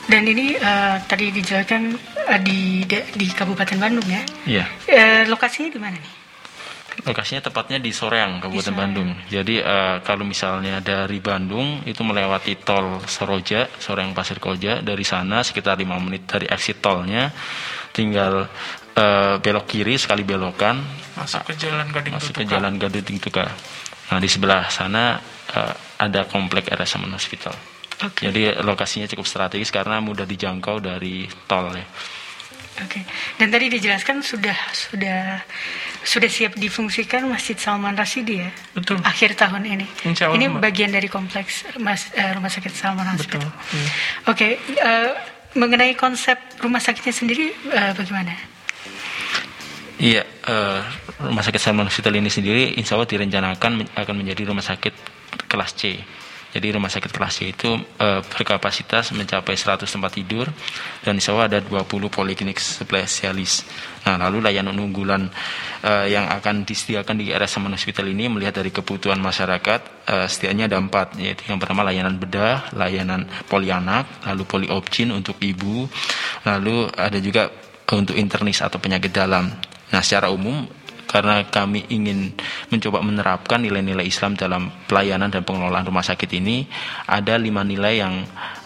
Dan 0.08 0.24
ini 0.24 0.56
eh, 0.56 0.96
tadi 1.04 1.28
dijelaskan 1.28 1.92
eh, 2.32 2.40
di 2.40 2.80
di 2.88 3.26
Kabupaten 3.28 3.76
Bandung 3.76 4.08
ya. 4.08 4.22
Iya. 4.48 4.64
Eh, 4.88 5.22
lokasinya 5.28 5.68
di 5.68 5.80
mana 5.80 5.96
nih? 6.00 6.17
Lokasinya 7.06 7.42
tepatnya 7.46 7.78
di 7.78 7.94
Soreang, 7.94 8.42
Kabupaten 8.42 8.74
Soreang. 8.74 8.78
Bandung. 8.78 9.10
Jadi 9.30 9.62
eh, 9.62 9.96
kalau 10.02 10.24
misalnya 10.26 10.82
dari 10.82 11.22
Bandung 11.22 11.82
itu 11.86 12.02
melewati 12.02 12.58
tol 12.58 12.98
Soroja, 13.06 13.70
Soreang 13.78 14.16
Pasir 14.16 14.42
Koja, 14.42 14.82
dari 14.82 15.06
sana 15.06 15.46
sekitar 15.46 15.78
5 15.78 15.86
menit 16.02 16.26
dari 16.26 16.50
exit 16.50 16.82
tolnya, 16.82 17.30
tinggal 17.94 18.50
eh, 18.98 19.36
belok 19.38 19.66
kiri 19.70 19.94
sekali 19.94 20.26
belokan, 20.26 20.82
Masuk 21.18 21.50
ke 21.50 21.54
jalan 21.58 21.86
Gading 21.90 22.14
masuk 22.14 22.32
ke. 22.38 22.46
Jalan 22.46 22.74
Gading 22.78 23.18
Tuka. 23.18 23.46
Nah 24.14 24.18
di 24.22 24.28
sebelah 24.30 24.70
sana 24.70 25.18
eh, 25.50 25.74
ada 25.98 26.24
komplek 26.30 26.70
RS 26.70 26.94
Saman 26.94 27.10
Hospital. 27.10 27.54
Oke. 27.98 28.30
Jadi 28.30 28.54
lokasinya 28.62 29.10
cukup 29.10 29.26
strategis 29.26 29.74
karena 29.74 29.98
mudah 29.98 30.22
dijangkau 30.22 30.78
dari 30.78 31.26
tol 31.50 31.74
ya. 31.74 31.82
Oke. 32.84 33.00
Dan 33.36 33.50
tadi 33.50 33.66
dijelaskan 33.68 34.22
sudah 34.22 34.54
sudah 34.70 35.42
sudah 36.02 36.30
siap 36.30 36.54
difungsikan 36.54 37.26
Masjid 37.26 37.58
Salman 37.58 37.94
Rasidi 37.94 38.38
ya. 38.38 38.50
Betul. 38.72 39.02
Akhir 39.02 39.34
tahun 39.34 39.66
ini. 39.66 39.86
Insya 40.06 40.30
Allah, 40.30 40.36
ini 40.38 40.46
Mbak. 40.46 40.60
bagian 40.62 40.90
dari 40.90 41.08
kompleks 41.10 41.66
mas, 41.78 42.08
eh, 42.14 42.30
Rumah 42.32 42.48
Sakit 42.48 42.72
Salman 42.72 43.04
Betul. 43.14 43.42
Hospital. 43.42 43.50
iya. 43.74 43.88
Oke. 44.30 44.48
eh, 44.58 45.10
mengenai 45.48 45.96
konsep 45.96 46.36
rumah 46.60 46.78
sakitnya 46.78 47.10
sendiri 47.10 47.50
eh, 47.72 47.92
bagaimana? 47.96 48.36
Iya, 49.98 50.22
eh, 50.22 50.80
Rumah 51.18 51.42
Sakit 51.42 51.58
Salman 51.58 51.90
Hospital 51.90 52.14
ini 52.14 52.30
sendiri 52.30 52.78
insya 52.78 52.94
Allah 52.94 53.10
direncanakan 53.10 53.90
akan 53.98 54.14
menjadi 54.14 54.46
rumah 54.46 54.62
sakit 54.62 54.94
kelas 55.50 55.74
C. 55.74 55.98
Jadi 56.48 56.72
rumah 56.72 56.88
sakit 56.88 57.12
kelas 57.12 57.34
C 57.36 57.52
itu 57.52 57.68
eh, 58.00 58.20
berkapasitas 58.24 59.12
mencapai 59.12 59.52
100 59.52 59.84
tempat 59.84 60.16
tidur 60.16 60.48
dan 61.04 61.20
insya 61.20 61.36
Allah 61.36 61.46
ada 61.52 61.58
20 61.60 62.08
poliklinik 62.08 62.56
spesialis. 62.56 63.68
Nah, 64.08 64.16
lalu 64.16 64.40
layanan 64.40 64.72
unggulan 64.80 65.28
eh, 65.84 66.08
yang 66.08 66.24
akan 66.24 66.64
disediakan 66.64 67.20
di 67.20 67.28
RS 67.28 67.60
Salman 67.60 67.76
Hospital 67.76 68.08
ini 68.08 68.32
melihat 68.32 68.64
dari 68.64 68.72
kebutuhan 68.72 69.20
masyarakat 69.20 69.80
eh, 70.08 70.26
setidaknya 70.26 70.72
ada 70.72 70.80
empat, 70.80 71.20
yaitu 71.20 71.52
yang 71.52 71.60
pertama 71.60 71.84
layanan 71.84 72.16
bedah, 72.16 72.72
layanan 72.72 73.28
poli 73.44 73.68
anak, 73.68 74.24
lalu 74.24 74.42
poli 74.48 74.66
obgyn 74.72 75.12
untuk 75.12 75.36
ibu, 75.44 75.84
lalu 76.48 76.88
ada 76.96 77.20
juga 77.20 77.52
untuk 77.92 78.16
internis 78.16 78.64
atau 78.64 78.80
penyakit 78.80 79.12
dalam. 79.12 79.52
Nah, 79.92 80.00
secara 80.00 80.32
umum 80.32 80.64
karena 81.08 81.48
kami 81.48 81.88
ingin 81.88 82.36
mencoba 82.68 83.00
menerapkan 83.00 83.64
nilai-nilai 83.64 84.04
Islam 84.04 84.36
dalam 84.36 84.68
pelayanan 84.84 85.32
dan 85.32 85.42
pengelolaan 85.42 85.88
rumah 85.88 86.04
sakit 86.04 86.28
ini, 86.36 86.68
ada 87.08 87.40
lima 87.40 87.64
nilai 87.64 88.04
yang 88.04 88.14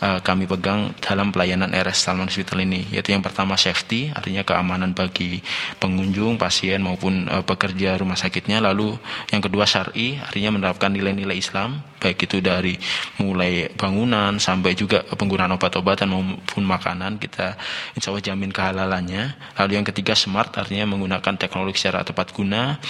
eh, 0.03 0.19
kami 0.21 0.51
pegang 0.51 0.91
dalam 0.99 1.31
pelayanan 1.31 1.71
RS 1.71 2.11
Salman 2.11 2.27
Hospital 2.27 2.67
ini, 2.67 2.91
yaitu 2.91 3.15
yang 3.15 3.23
pertama 3.23 3.55
safety, 3.55 4.11
artinya 4.11 4.43
keamanan 4.43 4.91
bagi 4.91 5.39
pengunjung, 5.79 6.35
pasien 6.35 6.83
maupun 6.83 7.31
eh, 7.31 7.47
pekerja 7.47 7.95
rumah 8.03 8.19
sakitnya. 8.19 8.59
Lalu 8.59 8.99
yang 9.31 9.41
kedua 9.41 9.63
syar'i, 9.63 10.19
artinya 10.19 10.59
menerapkan 10.59 10.91
nilai-nilai 10.91 11.39
Islam, 11.39 11.79
baik 12.03 12.27
itu 12.27 12.43
dari 12.43 12.75
mulai 13.23 13.71
bangunan 13.79 14.35
sampai 14.43 14.75
juga 14.75 15.07
penggunaan 15.07 15.55
obat-obatan 15.55 16.11
maupun 16.11 16.67
makanan 16.67 17.23
kita 17.23 17.55
insya 17.95 18.11
Allah 18.11 18.27
jamin 18.27 18.51
kehalalannya. 18.51 19.55
Lalu 19.63 19.73
yang 19.79 19.87
ketiga 19.87 20.19
smart 20.19 20.51
artinya 20.59 20.91
menggunakan 20.91 21.39
teknologi 21.39 21.79
secara 21.79 22.03
tepat 22.03 22.32
guna. 22.33 22.81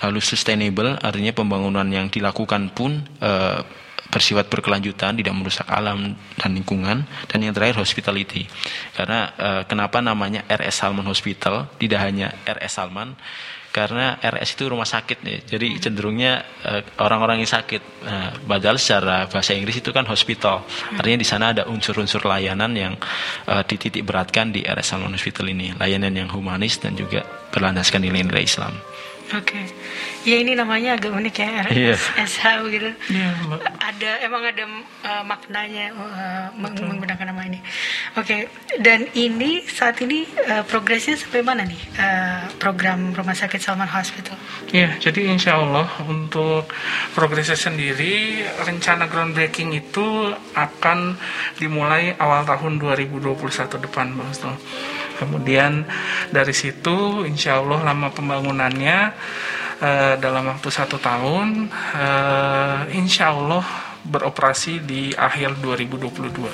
Lalu 0.00 0.22
sustainable 0.22 0.96
artinya 1.02 1.34
pembangunan 1.34 1.86
yang 1.90 2.08
dilakukan 2.08 2.70
pun 2.72 3.02
eh, 3.20 3.60
bersifat 4.12 4.52
berkelanjutan, 4.52 5.16
tidak 5.16 5.32
merusak 5.32 5.64
alam 5.66 6.12
dan 6.36 6.50
lingkungan. 6.52 7.08
Dan 7.26 7.38
yang 7.40 7.56
terakhir 7.56 7.80
hospitality. 7.80 8.46
Karena 8.94 9.32
eh, 9.34 9.62
kenapa 9.66 9.98
namanya 10.04 10.44
RS 10.46 10.84
Salman 10.84 11.08
Hospital, 11.08 11.72
tidak 11.80 12.00
hanya 12.04 12.30
RS 12.44 12.78
Salman, 12.78 13.16
karena 13.72 14.20
RS 14.20 14.54
itu 14.54 14.68
rumah 14.68 14.84
sakit 14.84 15.18
ya. 15.24 15.38
Jadi 15.56 15.80
cenderungnya 15.80 16.44
eh, 16.68 16.84
orang-orang 17.00 17.40
yang 17.40 17.50
sakit. 17.50 17.82
Nah, 18.04 18.30
padahal 18.44 18.76
secara 18.76 19.24
bahasa 19.26 19.56
Inggris 19.56 19.80
itu 19.80 19.90
kan 19.90 20.04
hospital. 20.04 20.68
Artinya 21.00 21.18
di 21.18 21.26
sana 21.26 21.56
ada 21.56 21.64
unsur-unsur 21.66 22.22
layanan 22.28 22.76
yang 22.76 22.94
eh, 23.48 23.62
dititik 23.64 24.04
beratkan 24.04 24.52
di 24.52 24.60
RS 24.62 24.92
Salman 24.92 25.16
Hospital 25.16 25.48
ini. 25.48 25.72
Layanan 25.80 26.12
yang 26.12 26.28
humanis 26.28 26.78
dan 26.78 26.92
juga 26.92 27.24
berlandaskan 27.50 28.04
nilai-nilai 28.04 28.44
Islam. 28.44 28.76
Oke. 29.30 29.60
Ya 30.22 30.36
ini 30.38 30.52
namanya 30.52 30.94
agak 30.94 31.14
unik 31.14 31.34
ya. 31.34 31.48
RSH 31.66 32.42
gitu. 32.68 32.90
Iya, 33.10 33.28
Mbak. 33.48 33.60
Ada 33.80 34.10
emang 34.22 34.42
ada 34.44 34.64
uh, 35.02 35.22
maknanya 35.24 35.90
uh, 35.94 36.46
meng- 36.54 36.78
menggunakan 36.78 37.26
nama 37.32 37.42
ini. 37.46 37.58
Oke. 38.14 38.46
Dan 38.78 39.08
ini 39.14 39.64
saat 39.66 39.98
ini 40.00 40.26
uh, 40.46 40.62
progresnya 40.62 41.16
sampai 41.16 41.42
mana 41.42 41.62
nih 41.64 41.80
uh, 41.96 42.44
program 42.58 43.10
Rumah 43.10 43.34
Sakit 43.34 43.58
Salman 43.58 43.88
Hospital? 43.88 44.36
Iya, 44.70 44.96
jadi 45.00 45.32
insya 45.32 45.58
Allah 45.58 45.88
untuk 46.04 46.68
progresnya 47.12 47.56
sendiri 47.56 48.40
rencana 48.62 49.08
groundbreaking 49.08 49.74
itu 49.74 50.32
akan 50.54 51.16
dimulai 51.56 52.14
awal 52.16 52.44
tahun 52.44 52.78
2021 52.78 53.32
depan, 53.84 54.12
Bang 54.12 54.28
Husnul. 54.28 54.56
Kemudian 55.22 55.86
dari 56.34 56.50
situ 56.50 57.22
insya 57.22 57.62
Allah 57.62 57.86
lama 57.86 58.10
pembangunannya 58.10 58.98
eh, 59.78 60.14
dalam 60.18 60.50
waktu 60.50 60.68
satu 60.68 60.98
tahun, 60.98 61.70
eh, 61.94 62.80
insya 62.98 63.30
Allah 63.30 63.62
beroperasi 64.02 64.82
di 64.82 65.14
akhir 65.14 65.62
2022. 65.62 66.50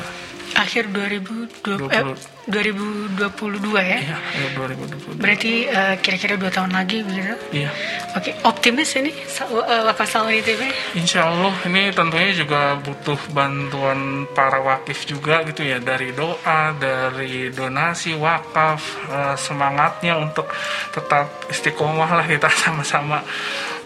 Akhir 0.53 0.93
2020, 0.93 1.89
eh, 1.89 2.38
2022 2.49 3.77
ya. 3.77 3.99
Iya, 4.01 4.17
akhir 4.17 4.51
2022. 4.57 5.21
Berarti 5.21 5.53
uh, 5.69 5.95
kira-kira 6.01 6.35
dua 6.41 6.49
tahun 6.49 6.73
lagi 6.73 7.05
begitu. 7.05 7.37
Iya. 7.53 7.71
Oke, 8.17 8.33
optimis 8.49 8.97
ini 8.97 9.13
uh, 9.13 9.93
Salman 10.09 10.41
ITB. 10.41 10.63
Insya 10.97 11.29
Allah 11.29 11.53
ini 11.69 11.93
tentunya 11.93 12.33
juga 12.33 12.81
butuh 12.81 13.21
bantuan 13.37 14.25
para 14.33 14.65
wakif 14.65 15.05
juga 15.05 15.45
gitu 15.45 15.61
ya 15.61 15.77
dari 15.77 16.17
doa, 16.17 16.73
dari 16.81 17.53
donasi 17.53 18.17
wakaf, 18.17 18.81
eh, 19.13 19.37
semangatnya 19.37 20.17
untuk 20.17 20.49
tetap 20.95 21.29
istiqomah 21.53 22.11
lah 22.17 22.27
kita 22.27 22.49
sama-sama 22.65 23.21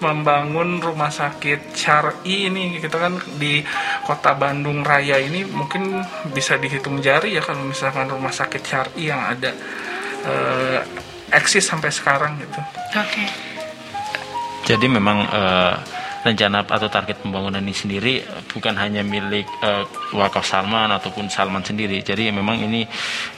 membangun 0.03 0.83
rumah 0.83 1.15
sakit 1.15 1.79
syari 1.79 2.51
ini 2.51 2.83
kita 2.83 2.99
kan 2.99 3.15
di 3.39 3.63
kota 4.03 4.35
Bandung 4.35 4.83
Raya 4.83 5.23
ini 5.23 5.47
mungkin 5.47 6.03
bisa 6.35 6.59
dihitung 6.59 6.99
jari 6.99 7.39
ya 7.39 7.43
kalau 7.47 7.71
misalkan 7.71 8.11
rumah 8.11 8.35
sakit 8.35 8.52
syari 8.61 9.09
yang 9.09 9.21
ada 9.23 9.51
eh, 10.27 10.81
eksis 11.33 11.65
sampai 11.65 11.89
sekarang 11.89 12.37
gitu. 12.37 12.61
Oke. 12.93 13.25
Jadi 14.69 14.87
memang 14.87 15.25
eh, 15.27 15.75
rencana 16.23 16.63
atau 16.63 16.87
target 16.87 17.19
pembangunan 17.19 17.59
ini 17.59 17.75
sendiri 17.75 18.15
bukan 18.55 18.79
hanya 18.79 19.03
milik 19.03 19.47
eh, 19.63 19.85
Wakaf 20.15 20.47
Salman 20.47 20.95
ataupun 20.95 21.27
Salman 21.27 21.67
sendiri. 21.67 21.99
Jadi 21.99 22.31
memang 22.31 22.63
ini 22.63 22.87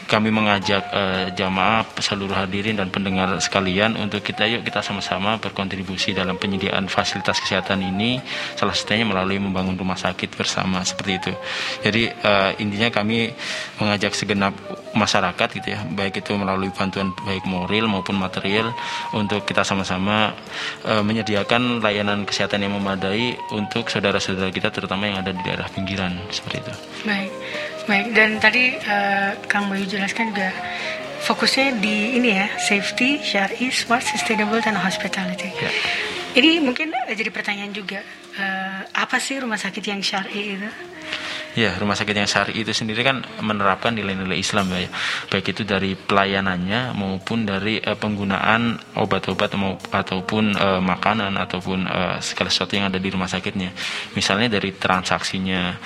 kami 0.04 0.28
mengajak 0.28 0.84
eh, 0.92 1.26
jamaah 1.32 1.88
seluruh 1.96 2.36
hadirin 2.36 2.76
dan 2.76 2.92
pendengar 2.92 3.32
sekalian 3.40 3.96
untuk 3.96 4.20
kita 4.20 4.44
yuk 4.44 4.62
kita 4.68 4.84
sama-sama 4.84 5.40
berkontribusi 5.40 6.12
dalam 6.12 6.36
penyediaan 6.36 6.84
fasilitas 6.92 7.40
kesehatan 7.40 7.80
ini 7.80 8.20
salah 8.52 8.76
satunya 8.76 9.08
melalui 9.08 9.40
membangun 9.40 9.80
rumah 9.80 9.96
sakit 9.96 10.36
bersama 10.36 10.84
seperti 10.84 11.12
itu. 11.16 11.32
Jadi 11.88 12.02
eh, 12.12 12.50
intinya 12.60 12.92
kami 12.92 13.32
mengajak 13.80 14.12
segenap 14.12 14.52
masyarakat 14.94 15.48
gitu 15.60 15.68
ya, 15.74 15.82
baik 15.92 16.22
itu 16.22 16.32
melalui 16.38 16.70
bantuan 16.70 17.10
baik 17.26 17.44
moral 17.44 17.90
maupun 17.90 18.16
material 18.16 18.70
untuk 19.12 19.42
kita 19.44 19.66
sama-sama 19.66 20.32
eh, 20.86 21.02
menyediakan 21.02 21.82
layanan 21.82 22.22
kesehatan 22.24 22.62
yang 22.62 22.72
memadai 22.78 23.36
untuk 23.50 23.90
saudara-saudara 23.90 24.54
kita 24.54 24.70
terutama 24.70 25.10
yang 25.10 25.20
ada 25.20 25.34
di 25.34 25.42
daerah 25.42 25.66
pinggiran 25.68 26.14
seperti 26.30 26.64
itu. 26.64 26.74
Baik, 27.04 27.32
baik. 27.90 28.06
Dan 28.14 28.30
tadi 28.38 28.78
eh, 28.78 29.30
Kang 29.50 29.66
Bayu 29.66 29.84
jelaskan 29.84 30.30
juga 30.32 30.50
fokusnya 31.24 31.80
di 31.80 32.20
ini 32.20 32.36
ya, 32.36 32.46
safety, 32.60 33.18
syari, 33.24 33.72
smart, 33.72 34.04
sustainable, 34.04 34.60
dan 34.60 34.76
hospitality. 34.76 35.48
Ya. 35.56 35.70
Ini 36.34 36.60
mungkin 36.60 36.90
jadi 37.08 37.30
pertanyaan 37.30 37.72
juga, 37.72 38.02
eh, 38.36 38.80
apa 38.92 39.16
sih 39.22 39.40
rumah 39.40 39.56
sakit 39.56 39.84
yang 39.86 40.02
syari 40.04 40.58
itu? 40.58 40.70
Ya, 41.54 41.70
rumah 41.78 41.94
sakit 41.94 42.18
yang 42.18 42.26
syari 42.26 42.58
itu 42.58 42.74
sendiri 42.74 43.06
kan 43.06 43.22
menerapkan 43.38 43.94
nilai-nilai 43.94 44.42
Islam 44.42 44.74
ya, 44.74 44.90
baik 45.30 45.54
itu 45.54 45.62
dari 45.62 45.94
pelayanannya 45.94 46.98
maupun 46.98 47.46
dari 47.46 47.78
uh, 47.78 47.94
penggunaan 47.94 48.74
obat-obat 48.98 49.54
ataupun 49.94 50.58
uh, 50.58 50.82
makanan 50.82 51.38
ataupun 51.38 51.86
uh, 51.86 52.18
segala 52.18 52.50
sesuatu 52.50 52.74
yang 52.74 52.90
ada 52.90 52.98
di 52.98 53.06
rumah 53.06 53.30
sakitnya. 53.30 53.70
Misalnya 54.18 54.58
dari 54.58 54.74
transaksinya, 54.74 55.78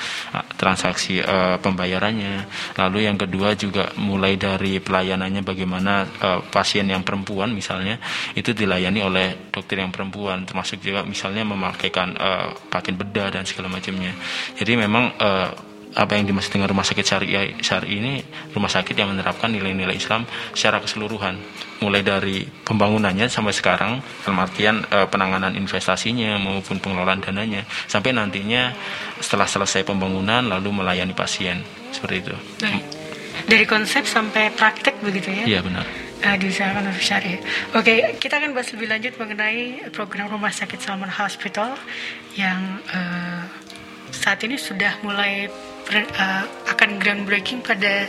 transaksi 0.57 1.21
uh, 1.21 1.61
pembayarannya. 1.61 2.49
Lalu 2.81 2.99
yang 3.05 3.21
kedua 3.21 3.53
juga 3.53 3.93
mulai 4.01 4.41
dari 4.41 4.81
pelayanannya 4.81 5.45
bagaimana 5.45 6.09
uh, 6.09 6.41
pasien 6.49 6.89
yang 6.89 7.05
perempuan 7.05 7.53
misalnya 7.53 8.01
itu 8.33 8.57
dilayani 8.57 9.05
oleh 9.05 9.53
dokter 9.53 9.85
yang 9.85 9.93
perempuan, 9.93 10.49
termasuk 10.49 10.81
juga 10.81 11.05
misalnya 11.05 11.45
memakaikan 11.45 12.17
uh, 12.17 12.57
pakaian 12.73 12.97
bedah 12.97 13.29
dan 13.37 13.45
segala 13.45 13.69
macamnya. 13.69 14.17
Jadi 14.57 14.73
memang 14.81 15.13
uh, 15.21 15.58
apa 15.99 16.15
yang 16.15 16.31
dimaksud 16.31 16.55
dengan 16.55 16.71
rumah 16.71 16.87
sakit 16.87 17.03
syariah 17.03 17.59
syari 17.59 17.99
ini 17.99 18.23
rumah 18.55 18.71
sakit 18.71 18.95
yang 18.95 19.11
menerapkan 19.11 19.51
nilai-nilai 19.51 19.99
Islam 19.99 20.23
secara 20.55 20.79
keseluruhan 20.79 21.35
mulai 21.83 22.07
dari 22.07 22.47
pembangunannya 22.47 23.27
sampai 23.27 23.51
sekarang 23.51 23.99
dalam 24.23 24.39
artian 24.39 24.87
e, 24.87 25.11
penanganan 25.11 25.59
investasinya 25.59 26.39
maupun 26.39 26.79
pengelolaan 26.79 27.19
dananya 27.19 27.67
sampai 27.91 28.15
nantinya 28.15 28.79
setelah 29.19 29.51
selesai 29.51 29.83
pembangunan 29.83 30.47
lalu 30.47 30.71
melayani 30.71 31.19
pasien 31.19 31.67
seperti 31.91 32.31
itu. 32.31 32.35
Dari 33.49 33.65
konsep 33.67 34.07
sampai 34.07 34.55
praktek 34.55 35.03
begitu 35.03 35.35
ya? 35.35 35.45
Iya 35.59 35.61
benar. 35.67 35.87
uh, 36.21 36.37
diusahakan 36.37 36.91
oleh 36.91 37.03
syariah. 37.03 37.41
Oke, 37.75 38.19
kita 38.19 38.43
akan 38.43 38.53
bahas 38.53 38.75
lebih 38.75 38.91
lanjut 38.91 39.15
mengenai 39.17 39.89
program 39.95 40.27
Rumah 40.29 40.51
Sakit 40.51 40.83
Salman 40.83 41.11
Hospital 41.11 41.79
yang 42.35 42.83
uh, 42.91 43.47
saat 44.11 44.43
ini 44.43 44.59
sudah 44.59 44.99
mulai 45.07 45.47
uh, 45.91 46.43
akan 46.69 46.89
groundbreaking 46.99 47.61
pada 47.61 48.05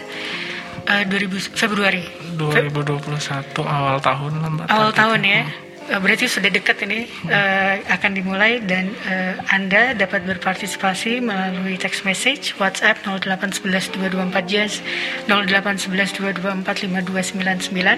uh, 0.85 1.03
2000 1.05 1.55
Februari. 1.55 2.03
Fe- 2.51 2.67
2021 2.67 3.55
awal 3.59 3.97
tahun 3.99 4.31
lah 4.37 4.49
Mbak. 4.51 4.65
awal 4.69 4.91
tahun 4.91 5.19
ya. 5.21 5.41
Eh, 5.89 5.97
Berarti 5.97 6.29
sudah 6.29 6.53
dekat 6.53 6.85
ini 6.85 7.09
eh, 7.33 7.81
akan 7.89 8.13
dimulai 8.13 8.61
dan 8.61 8.93
eh, 9.09 9.33
Anda 9.49 9.97
dapat 9.97 10.21
berpartisipasi 10.21 11.17
melalui 11.17 11.81
text 11.81 12.05
message 12.05 12.53
WhatsApp 12.61 13.01
0811224 13.01 13.97
jazz 14.45 14.85
08112245299. 15.25 17.97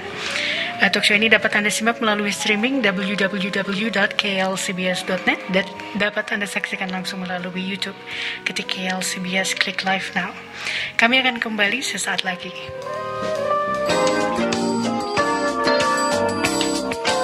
Eh, 0.82 0.88
Talk 0.88 1.04
show 1.04 1.19
ini 1.19 1.27
dapat 1.27 1.51
Anda 1.51 1.67
simak 1.67 1.99
melalui 1.99 2.32
streaming 2.32 2.80
www.klcbs.net 2.80 5.39
dan 5.51 5.67
dapat 5.99 6.32
Anda 6.32 6.47
saksikan 6.47 6.95
langsung 6.95 7.27
melalui 7.27 7.60
YouTube. 7.60 7.99
Ketik 8.47 8.71
KLCBS 8.71 9.60
klik 9.60 9.84
live 9.84 10.08
now. 10.15 10.32
Kami 10.95 11.19
akan 11.19 11.43
kembali 11.43 11.84
sesaat 11.84 12.23
lagi. 12.23 12.56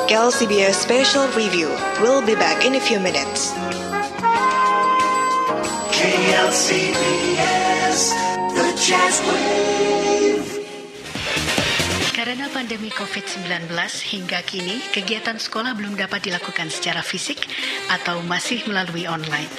KLCBS 0.08 0.88
Special 0.88 1.28
Review. 1.36 1.68
We'll 2.00 2.24
be 2.24 2.32
back 2.32 2.64
in 2.64 2.80
a 2.80 2.82
few 2.82 2.96
minutes. 2.96 3.52
KLCBS, 5.92 8.00
the 8.56 8.72
Jazz 8.80 9.20
Wave. 9.28 10.64
Karena 12.16 12.48
pandemi 12.56 12.88
COVID-19 12.88 13.68
hingga 14.08 14.40
kini 14.48 14.80
kegiatan 14.96 15.44
sekolah 15.44 15.76
belum 15.76 16.00
dapat 16.00 16.32
dilakukan 16.32 16.72
secara 16.72 17.04
fisik 17.04 17.44
atau 17.92 18.24
masih 18.24 18.64
melalui 18.64 19.12
online. 19.12 19.52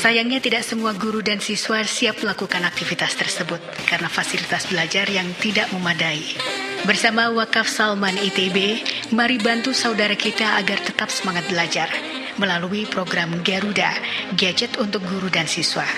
Sayangnya 0.00 0.40
tidak 0.40 0.64
semua 0.64 0.96
guru 0.96 1.20
dan 1.20 1.44
siswa 1.44 1.84
siap 1.84 2.24
melakukan 2.24 2.64
aktivitas 2.64 3.20
tersebut 3.20 3.60
karena 3.84 4.08
fasilitas 4.08 4.64
belajar 4.64 5.04
yang 5.12 5.28
tidak 5.44 5.68
memadai. 5.76 6.63
Bersama 6.84 7.32
Wakaf 7.32 7.64
Salman 7.64 8.12
ITB, 8.20 8.84
mari 9.16 9.40
bantu 9.40 9.72
saudara 9.72 10.12
kita 10.12 10.60
agar 10.60 10.76
tetap 10.84 11.08
semangat 11.08 11.48
belajar 11.48 11.88
melalui 12.36 12.84
program 12.84 13.40
Garuda, 13.40 13.88
gadget 14.36 14.76
untuk 14.76 15.00
guru 15.08 15.32
dan 15.32 15.48
siswa. 15.48 15.88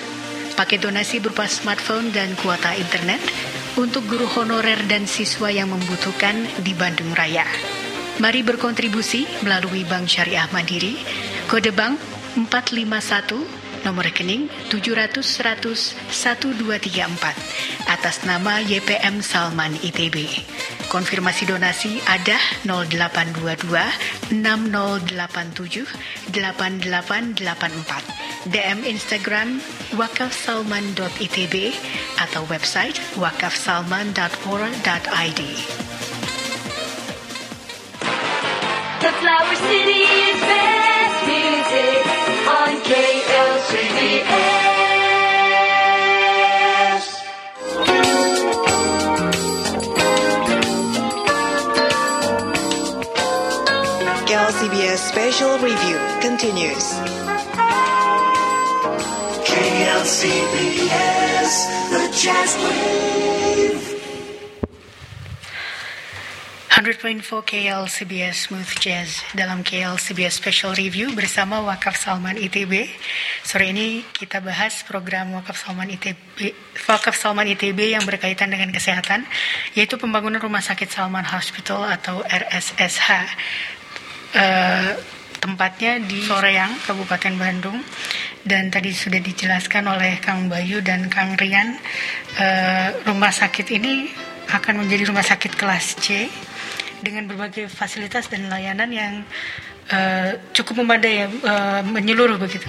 Paket 0.55 0.87
donasi 0.87 1.19
berupa 1.19 1.51
smartphone 1.51 2.15
dan 2.15 2.39
kuota 2.39 2.71
internet 2.79 3.19
untuk 3.75 4.07
guru 4.07 4.31
honorer 4.39 4.79
dan 4.87 5.11
siswa 5.11 5.51
yang 5.51 5.75
membutuhkan 5.75 6.39
di 6.63 6.71
Bandung 6.79 7.11
Raya. 7.19 7.43
Mari 8.23 8.47
berkontribusi 8.47 9.27
melalui 9.43 9.83
Bank 9.83 10.07
Syariah 10.07 10.47
Mandiri, 10.55 10.95
kode 11.51 11.75
bank 11.75 11.99
451, 12.39 13.66
nomor 13.87 14.11
rekening 14.11 14.51
700 14.67 15.23
100 15.23 16.11
1234 16.11 17.87
atas 17.87 18.27
nama 18.27 18.59
YPM 18.67 19.23
Salman 19.23 19.79
ITB. 19.79 20.27
Konfirmasi 20.91 21.47
donasi 21.47 22.03
ada 22.11 22.35
0822 22.67 23.71
6087 24.35 26.35
8884. 26.35 28.27
DM 28.47 28.87
Instagram 28.87 29.59
wakafsalman.itb 29.99 31.75
atau 32.23 32.47
website 32.51 32.99
wakafsalman.or.id. 33.19 35.41
The 38.97 39.13
Flower 39.23 39.57
City 39.67 40.01
is 40.03 40.41
best 40.43 41.19
music 41.27 42.07
on 42.47 42.81
KLCBS. 42.87 43.16
KLCBS 54.27 54.99
Special 54.99 55.59
Review 55.59 55.99
continues. 56.21 56.93
KLCBS, 59.47 60.89
the 61.91 62.09
Jazz 62.13 62.57
Wave. 62.65 63.86
100.4 66.77 67.25
KL 67.25 67.89
CBS 67.89 68.53
Smooth 68.53 68.69
Jazz 68.85 69.25
dalam 69.33 69.65
KL 69.65 69.97
CBS 69.97 70.37
Special 70.37 70.77
Review 70.77 71.09
bersama 71.17 71.65
Wakaf 71.65 71.97
Salman 71.97 72.37
ITB. 72.37 72.93
Sore 73.41 73.73
ini 73.73 74.05
kita 74.13 74.45
bahas 74.45 74.85
program 74.85 75.33
Wakaf 75.41 75.57
Salman 75.57 75.89
ITB, 75.89 76.53
Wakaf 76.85 77.17
Salman 77.17 77.49
ITB 77.49 77.97
yang 77.97 78.05
berkaitan 78.05 78.53
dengan 78.53 78.69
kesehatan, 78.77 79.25
yaitu 79.73 79.97
pembangunan 79.97 80.37
Rumah 80.37 80.61
Sakit 80.61 80.93
Salman 80.93 81.25
Hospital 81.25 81.81
atau 81.97 82.21
RSSH. 82.21 83.09
Eh, 84.37 84.91
tempatnya 85.41 85.97
di 86.05 86.29
Soreang, 86.29 86.77
Kabupaten 86.85 87.41
Bandung. 87.41 87.81
Dan 88.45 88.69
tadi 88.69 88.93
sudah 88.93 89.25
dijelaskan 89.25 89.97
oleh 89.97 90.21
Kang 90.21 90.53
Bayu 90.53 90.85
dan 90.85 91.09
Kang 91.09 91.41
Rian, 91.41 91.81
eh, 92.37 92.93
rumah 93.09 93.33
sakit 93.33 93.65
ini 93.73 94.13
akan 94.53 94.85
menjadi 94.85 95.09
rumah 95.09 95.25
sakit 95.25 95.57
kelas 95.57 95.97
C 96.05 96.29
dengan 97.03 97.29
berbagai 97.29 97.69
fasilitas 97.69 98.29
dan 98.31 98.49
layanan 98.49 98.91
yang 98.93 99.15
eh, 99.91 100.39
cukup 100.53 100.85
memadai, 100.85 101.25
ya, 101.25 101.29
eh, 101.29 101.83
menyeluruh 101.85 102.39
begitu. 102.41 102.67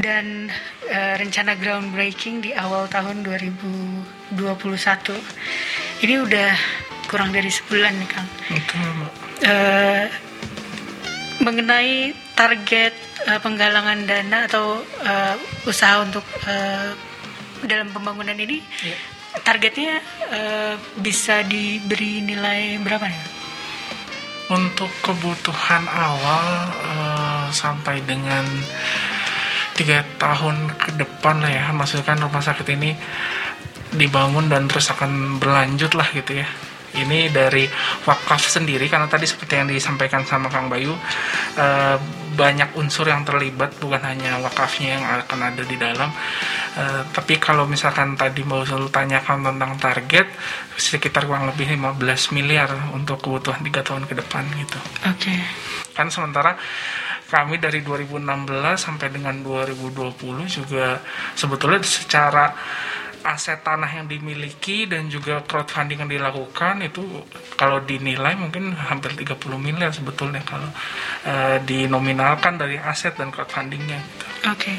Dan 0.00 0.48
eh, 0.88 1.14
rencana 1.18 1.56
groundbreaking 1.58 2.44
di 2.44 2.50
awal 2.56 2.88
tahun 2.88 3.22
2021 3.26 4.40
ini 6.06 6.14
udah 6.16 6.50
kurang 7.10 7.34
dari 7.34 7.50
sebulan 7.50 7.92
nih 7.98 8.08
Kang. 8.08 8.28
Betul. 8.48 8.94
Eh, 9.44 10.04
mengenai 11.40 12.12
target 12.36 12.94
eh, 13.26 13.40
penggalangan 13.40 14.04
dana 14.06 14.38
atau 14.46 14.80
eh, 15.04 15.36
usaha 15.66 16.00
untuk 16.04 16.24
eh, 16.46 16.92
dalam 17.64 17.92
pembangunan 17.92 18.36
ini 18.36 18.64
targetnya 19.38 20.02
eh, 20.30 20.74
bisa 20.98 21.46
diberi 21.46 22.22
nilai 22.24 22.78
berapa 22.82 23.06
nih? 23.06 23.24
Untuk 24.50 24.90
kebutuhan 25.06 25.86
awal 25.86 26.46
eh, 26.74 27.46
sampai 27.54 28.02
dengan 28.02 28.42
tiga 29.78 30.02
tahun 30.18 30.74
ke 30.76 30.98
depan 30.98 31.40
lah 31.40 31.50
ya, 31.50 31.64
maksudnya 31.70 32.04
kan 32.04 32.18
rumah 32.20 32.42
sakit 32.42 32.66
ini 32.74 32.92
dibangun 33.94 34.46
dan 34.50 34.70
terus 34.70 34.90
akan 34.90 35.38
berlanjut 35.38 35.94
lah 35.94 36.10
gitu 36.10 36.42
ya. 36.42 36.48
Ini 36.90 37.30
dari 37.30 37.70
wakaf 38.02 38.50
sendiri 38.50 38.90
karena 38.90 39.06
tadi 39.06 39.22
seperti 39.22 39.62
yang 39.62 39.70
disampaikan 39.70 40.26
sama 40.26 40.50
Kang 40.50 40.66
Bayu 40.66 40.90
eh, 41.54 41.96
banyak 42.34 42.74
unsur 42.78 43.06
yang 43.06 43.22
terlibat 43.22 43.78
bukan 43.78 44.02
hanya 44.02 44.42
wakafnya 44.42 44.98
yang 44.98 45.04
akan 45.22 45.38
ada 45.54 45.62
di 45.62 45.76
dalam. 45.78 46.10
Eh, 46.70 47.02
tapi 47.10 47.34
kalau 47.42 47.66
misalkan 47.66 48.14
tadi 48.14 48.46
mau 48.46 48.62
Sul 48.62 48.94
tanyakan 48.94 49.42
tentang 49.42 49.74
target 49.82 50.30
sekitar 50.78 51.26
kurang 51.26 51.50
lebih 51.50 51.66
15 51.66 51.98
miliar 52.30 52.94
untuk 52.94 53.18
kebutuhan 53.18 53.58
tiga 53.66 53.82
tahun 53.82 54.06
ke 54.06 54.14
depan 54.14 54.46
gitu 54.54 54.78
Oke. 55.02 55.34
kan 55.98 56.06
sementara 56.14 56.54
kami 57.26 57.58
dari 57.58 57.82
2016 57.82 58.22
sampai 58.78 59.10
dengan 59.10 59.42
2020 59.42 60.46
juga 60.46 61.02
sebetulnya 61.34 61.82
secara 61.82 62.54
aset 63.24 63.60
tanah 63.60 63.88
yang 63.88 64.06
dimiliki 64.08 64.88
dan 64.88 65.10
juga 65.12 65.44
crowdfunding 65.44 66.04
yang 66.04 66.10
dilakukan 66.10 66.80
itu 66.84 67.04
kalau 67.54 67.82
dinilai 67.84 68.36
mungkin 68.36 68.72
hampir 68.72 69.12
30 69.12 69.36
miliar 69.60 69.92
sebetulnya 69.92 70.40
kalau 70.42 70.68
eh, 71.28 71.58
dinominalkan 71.64 72.56
dari 72.56 72.80
aset 72.80 73.16
dan 73.16 73.28
crowdfundingnya 73.28 73.98
gitu. 74.00 74.24
Oke, 74.48 74.72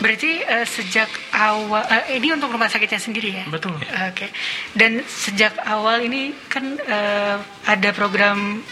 berarti 0.00 0.40
eh, 0.40 0.64
sejak 0.64 1.08
awal 1.36 1.84
eh, 1.92 2.16
ini 2.16 2.32
untuk 2.32 2.48
rumah 2.48 2.72
sakitnya 2.72 2.96
sendiri 2.96 3.30
ya? 3.36 3.44
Betul. 3.52 3.76
Oke, 4.08 4.32
dan 4.72 5.04
sejak 5.04 5.60
awal 5.68 6.08
ini 6.08 6.32
kan 6.48 6.64
eh, 6.80 7.36
ada 7.68 7.90
program 7.92 8.64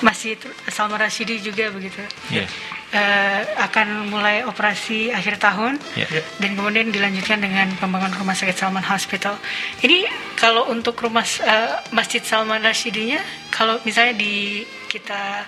Masjid 0.00 0.38
Salman 0.70 0.98
Rashidi 0.98 1.42
juga 1.42 1.68
begitu. 1.74 2.00
Ya. 2.30 2.46
Eh, 2.88 3.42
akan 3.60 4.08
mulai 4.08 4.48
operasi 4.48 5.12
akhir 5.12 5.36
tahun 5.36 5.76
Ya. 5.92 6.08
dan 6.40 6.56
kemudian 6.56 6.88
dilanjutkan 6.88 7.36
dengan 7.36 7.68
pembangunan 7.76 8.16
rumah 8.16 8.32
sakit 8.32 8.56
Salman 8.56 8.80
Hospital. 8.80 9.36
Ini 9.84 10.08
kalau 10.40 10.72
untuk 10.72 10.96
rumah 10.96 11.20
eh, 11.20 11.84
Masjid 11.92 12.24
Salman 12.24 12.64
Rashidinya, 12.64 13.20
kalau 13.52 13.76
misalnya 13.84 14.16
di 14.16 14.64
kita 14.88 15.44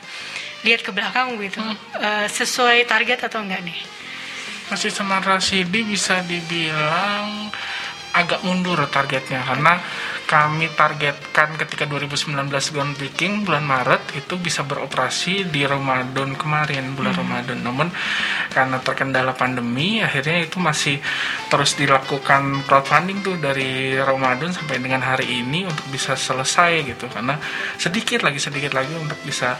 lihat 0.69 0.85
ke 0.85 0.93
belakang 0.93 1.41
gitu, 1.41 1.65
eh, 1.97 2.29
sesuai 2.29 2.85
target 2.85 3.25
atau 3.33 3.41
enggak 3.41 3.65
nih? 3.65 3.81
Masjid 4.69 4.93
Salman 4.93 5.25
Rasidi 5.25 5.81
bisa 5.81 6.21
dibilang 6.21 7.49
agak 8.13 8.45
mundur 8.45 8.85
targetnya 8.93 9.41
karena 9.49 9.81
kami 10.31 10.71
targetkan 10.79 11.59
ketika 11.59 11.91
2019 11.91 12.47
groundbreaking 12.71 13.43
bulan 13.43 13.67
Maret 13.67 14.15
itu 14.15 14.39
bisa 14.39 14.63
beroperasi 14.63 15.51
di 15.51 15.67
Ramadan 15.67 16.39
kemarin 16.39 16.95
bulan 16.95 17.19
Ramadan. 17.19 17.59
Namun 17.59 17.91
karena 18.55 18.79
terkendala 18.79 19.35
pandemi 19.35 19.99
akhirnya 19.99 20.47
itu 20.47 20.63
masih 20.63 21.03
terus 21.51 21.75
dilakukan 21.75 22.63
crowdfunding 22.63 23.27
tuh 23.27 23.43
dari 23.43 23.99
Ramadan 23.99 24.55
sampai 24.55 24.79
dengan 24.79 25.03
hari 25.03 25.43
ini 25.43 25.67
untuk 25.67 25.91
bisa 25.91 26.15
selesai 26.15 26.87
gitu. 26.87 27.11
Karena 27.11 27.35
sedikit 27.75 28.23
lagi 28.23 28.39
sedikit 28.39 28.71
lagi 28.71 28.95
untuk 28.95 29.19
bisa 29.27 29.59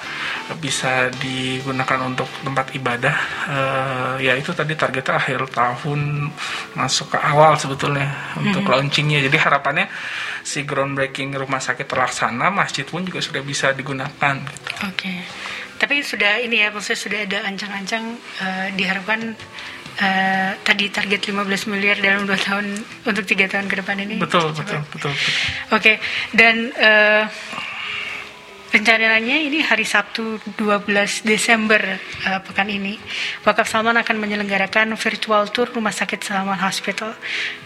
bisa 0.63 1.11
digunakan 1.19 1.99
untuk 2.07 2.31
tempat 2.47 2.71
ibadah. 2.79 3.17
Eh, 3.51 4.31
ya 4.31 4.39
itu 4.39 4.55
tadi 4.55 4.79
targetnya 4.79 5.19
akhir 5.19 5.51
tahun 5.51 6.31
masuk 6.79 7.11
ke 7.11 7.19
awal 7.19 7.59
sebetulnya 7.59 8.39
untuk 8.39 8.63
launchingnya. 8.71 9.27
Jadi 9.27 9.35
harapannya 9.35 9.91
si 10.47 10.60
groundbreaking 10.65 11.35
rumah 11.37 11.61
sakit 11.61 11.87
terlaksana 11.87 12.49
masjid 12.53 12.85
pun 12.85 13.05
juga 13.05 13.21
sudah 13.21 13.43
bisa 13.45 13.73
digunakan 13.73 14.35
gitu. 14.41 14.71
Oke. 14.89 15.13
Tapi 15.81 16.05
sudah 16.05 16.45
ini 16.45 16.61
ya, 16.61 16.69
maksudnya 16.69 17.01
sudah 17.01 17.21
ada 17.25 17.39
ancang-ancang 17.49 18.05
eh, 18.45 18.69
diharapkan 18.77 19.33
eh, 20.01 20.51
tadi 20.61 20.93
target 20.93 21.21
15 21.33 21.73
miliar 21.73 21.97
dalam 22.01 22.29
dua 22.29 22.37
tahun 22.37 22.77
untuk 23.09 23.25
tiga 23.25 23.49
tahun 23.49 23.67
ke 23.69 23.81
depan 23.81 23.97
ini. 24.05 24.17
betul 24.21 24.53
betul 24.53 24.81
betul, 24.93 25.13
betul. 25.13 25.13
Oke, 25.73 25.97
dan 26.37 26.69
eh, 26.77 27.25
rencananya 28.71 29.37
ini 29.43 29.65
hari 29.67 29.83
Sabtu 29.83 30.39
12 30.55 31.27
Desember 31.27 31.81
eh, 31.99 32.41
pekan 32.45 32.71
ini, 32.71 33.01
Wakaf 33.43 33.67
Salman 33.67 33.99
akan 33.99 34.17
menyelenggarakan 34.21 34.95
virtual 34.95 35.51
tour 35.51 35.69
Rumah 35.73 35.97
Sakit 35.97 36.23
Salman 36.23 36.61
Hospital. 36.61 37.17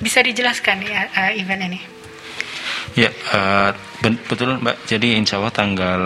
Bisa 0.00 0.24
dijelaskan 0.24 0.86
ya 0.86 1.10
eh, 1.12 1.42
event 1.42 1.62
ini? 1.66 2.03
Ya, 2.92 3.10
ben- 4.04 4.20
betul 4.28 4.60
Mbak. 4.60 4.84
Jadi 4.84 5.16
insya 5.16 5.40
Allah 5.40 5.54
tanggal 5.54 6.00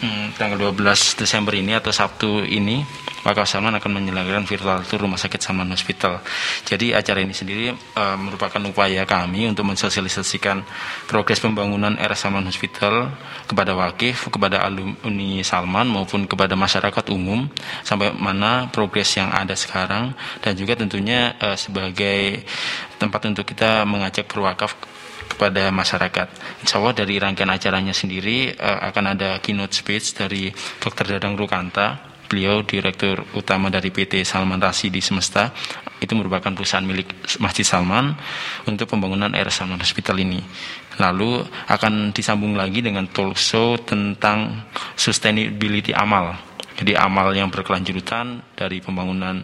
hmm, 0.00 0.40
tanggal 0.40 0.72
12 0.72 1.20
Desember 1.20 1.52
ini 1.52 1.76
atau 1.76 1.92
Sabtu 1.92 2.42
ini 2.48 2.80
Wakaf 3.20 3.44
Salman 3.44 3.76
akan 3.76 4.00
menyelenggarakan 4.00 4.48
virtual 4.48 4.80
tour 4.88 5.04
Rumah 5.04 5.20
Sakit 5.20 5.44
Salman 5.44 5.68
Hospital. 5.68 6.24
Jadi 6.64 6.96
acara 6.96 7.20
ini 7.20 7.36
sendiri 7.36 7.68
eh, 7.76 8.16
merupakan 8.16 8.56
upaya 8.64 9.04
kami 9.04 9.44
untuk 9.44 9.68
mensosialisasikan 9.68 10.64
progres 11.04 11.36
pembangunan 11.36 12.00
RS 12.00 12.24
Salman 12.24 12.48
Hospital 12.48 13.12
kepada 13.44 13.76
wakif, 13.76 14.32
kepada 14.32 14.64
alumni 14.64 15.44
Salman 15.44 15.92
maupun 15.92 16.24
kepada 16.24 16.56
masyarakat 16.56 17.12
umum 17.12 17.44
sampai 17.84 18.16
mana 18.16 18.72
progres 18.72 19.12
yang 19.20 19.28
ada 19.28 19.52
sekarang 19.52 20.16
dan 20.40 20.56
juga 20.56 20.80
tentunya 20.80 21.36
eh, 21.36 21.60
sebagai 21.60 22.40
tempat 22.96 23.20
untuk 23.28 23.44
kita 23.44 23.84
mengajak 23.84 24.24
perwakaf 24.32 24.80
kepada 25.30 25.70
masyarakat. 25.70 26.28
Insya 26.66 26.82
Allah 26.82 26.94
dari 26.98 27.22
rangkaian 27.22 27.48
acaranya 27.54 27.94
sendiri 27.94 28.50
eh, 28.50 28.78
akan 28.90 29.14
ada 29.14 29.38
keynote 29.38 29.72
speech 29.72 30.18
dari 30.18 30.50
Dr. 30.82 31.16
Dadang 31.16 31.38
Rukanta. 31.38 32.10
Beliau 32.30 32.62
Direktur 32.62 33.26
Utama 33.34 33.74
dari 33.74 33.90
PT 33.90 34.22
Salman 34.22 34.62
Rasidi 34.62 35.02
Semesta. 35.02 35.50
Itu 35.98 36.14
merupakan 36.14 36.54
perusahaan 36.54 36.86
milik 36.86 37.26
Masjid 37.42 37.66
Salman 37.66 38.14
untuk 38.70 38.86
pembangunan 38.86 39.34
RS 39.34 39.66
Salman 39.66 39.82
Hospital 39.82 40.14
ini. 40.22 40.38
Lalu 41.02 41.42
akan 41.66 42.14
disambung 42.14 42.54
lagi 42.54 42.86
dengan 42.86 43.10
talk 43.10 43.34
show 43.34 43.74
tentang 43.82 44.70
sustainability 44.94 45.90
amal. 45.90 46.38
Jadi 46.78 46.94
amal 46.94 47.34
yang 47.34 47.50
berkelanjutan 47.50 48.46
dari 48.54 48.78
pembangunan 48.78 49.42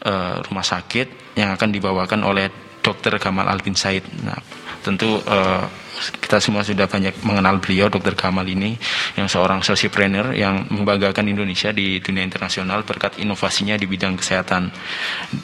eh, 0.00 0.36
rumah 0.40 0.64
sakit 0.64 1.36
yang 1.36 1.52
akan 1.52 1.68
dibawakan 1.68 2.24
oleh 2.24 2.48
Dr. 2.82 3.20
Gamal 3.22 3.46
Albin 3.46 3.78
Said. 3.78 4.02
Nah, 4.26 4.40
tentu 4.82 5.22
eh, 5.22 5.64
kita 6.10 6.42
semua 6.42 6.66
sudah 6.66 6.88
banyak 6.88 7.22
mengenal 7.22 7.60
beliau 7.62 7.86
Dr. 7.92 8.16
Gamal 8.16 8.48
ini 8.48 8.74
yang 9.14 9.28
seorang 9.28 9.62
sosiopreneur 9.62 10.34
yang 10.34 10.66
membanggakan 10.72 11.28
Indonesia 11.28 11.70
di 11.70 12.00
dunia 12.00 12.24
internasional 12.26 12.82
berkat 12.82 13.20
inovasinya 13.20 13.76
di 13.78 13.86
bidang 13.86 14.18
kesehatan. 14.18 14.72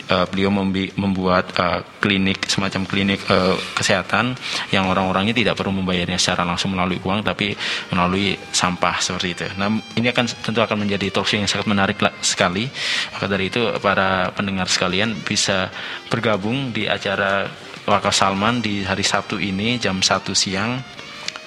Eh, 0.09 0.27
beliau 0.33 0.51
membuat 0.51 1.53
eh, 1.55 1.81
klinik 2.01 2.49
semacam 2.49 2.89
klinik 2.89 3.21
eh, 3.29 3.57
kesehatan 3.77 4.35
yang 4.75 4.89
orang-orangnya 4.89 5.37
tidak 5.37 5.55
perlu 5.61 5.77
membayarnya 5.79 6.19
secara 6.19 6.43
langsung 6.43 6.75
melalui 6.75 6.99
uang 7.05 7.23
tapi 7.23 7.55
melalui 7.93 8.35
sampah 8.51 8.99
seperti 8.99 9.29
itu. 9.37 9.47
Nah, 9.61 9.71
ini 9.95 10.09
akan 10.11 10.25
tentu 10.43 10.61
akan 10.65 10.89
menjadi 10.89 11.13
talk 11.13 11.29
yang 11.31 11.47
sangat 11.47 11.69
menarik 11.69 12.01
sekali. 12.25 12.67
Maka 13.15 13.27
dari 13.29 13.53
itu 13.53 13.61
para 13.79 14.33
pendengar 14.33 14.67
sekalian 14.67 15.13
bisa 15.23 15.69
bergabung 16.09 16.73
di 16.73 16.89
acara 16.89 17.68
Wakaf 17.89 18.13
Salman 18.13 18.61
di 18.61 18.85
hari 18.85 19.01
Sabtu 19.01 19.41
ini 19.41 19.81
jam 19.81 20.05
1 20.05 20.29
siang. 20.37 20.85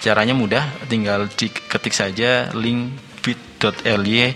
Caranya 0.01 0.34
mudah, 0.34 0.65
tinggal 0.89 1.30
diketik 1.30 1.93
saja 1.93 2.49
link 2.58 2.97
bit.ly 3.21 4.34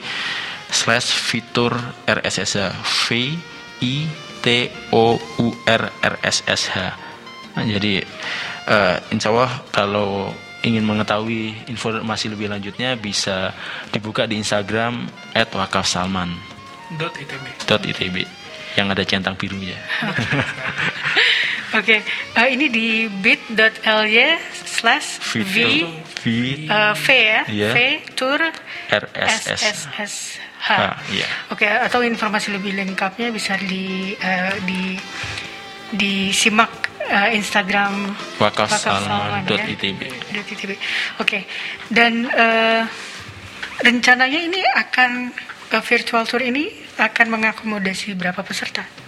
slash 0.69 1.09
fitur 1.17 1.73
RSSH 2.05 2.77
V 2.85 3.05
I 3.81 3.95
T 4.45 4.45
O 4.93 5.17
U 5.17 5.47
R 5.65 5.83
R 5.89 6.15
S 6.21 6.45
S 6.45 6.69
H. 6.69 6.77
Nah, 7.57 7.65
jadi 7.65 8.05
eh, 8.69 8.95
insya 9.09 9.33
Allah 9.33 9.65
kalau 9.73 10.29
ingin 10.61 10.85
mengetahui 10.85 11.69
informasi 11.69 12.29
lebih 12.29 12.53
lanjutnya 12.53 12.93
bisa 12.93 13.49
dibuka 13.89 14.29
di 14.29 14.37
Instagram 14.37 15.09
@wakafsalman 15.33 16.29
Dot 17.01 17.17
ITB. 17.17 17.45
.itb 17.65 18.17
yang 18.77 18.91
ada 18.93 19.01
centang 19.07 19.33
birunya. 19.39 19.79
Oke, 21.75 21.99
eh, 22.07 22.47
ini 22.55 22.71
di 22.71 23.11
bit.ly 23.11 24.39
slash 24.63 25.19
v 25.19 25.35
V 25.51 25.55
eh, 26.71 26.93
V 26.95 27.07
ya, 27.11 27.41
Iya. 27.51 27.69
V 27.75 27.77
tour 28.15 28.39
RSS. 28.87 29.85
SSSH. 29.85 30.71
Ah, 30.71 30.97
iya. 31.13 31.27
Oke, 31.53 31.67
atau 31.67 32.01
informasi 32.01 32.49
lebih 32.55 32.73
lengkapnya 32.73 33.29
bisa 33.29 33.53
di 33.59 34.15
eh, 34.17 34.55
di 34.65 34.97
disimak 35.93 36.71
eh, 37.05 37.37
Instagram 37.37 38.15
wakafsalman.itb. 38.41 40.01
Dot 40.33 40.47
ITB. 40.49 40.71
Oke, 41.21 41.45
dan 41.91 42.25
eh, 42.25 42.81
rencananya 43.83 44.39
ini 44.41 44.63
akan 44.63 45.29
eh, 45.75 45.83
virtual 45.83 46.23
tour 46.25 46.41
ini 46.41 46.71
akan 46.97 47.27
mengakomodasi 47.29 48.15
berapa 48.15 48.41
peserta? 48.41 49.04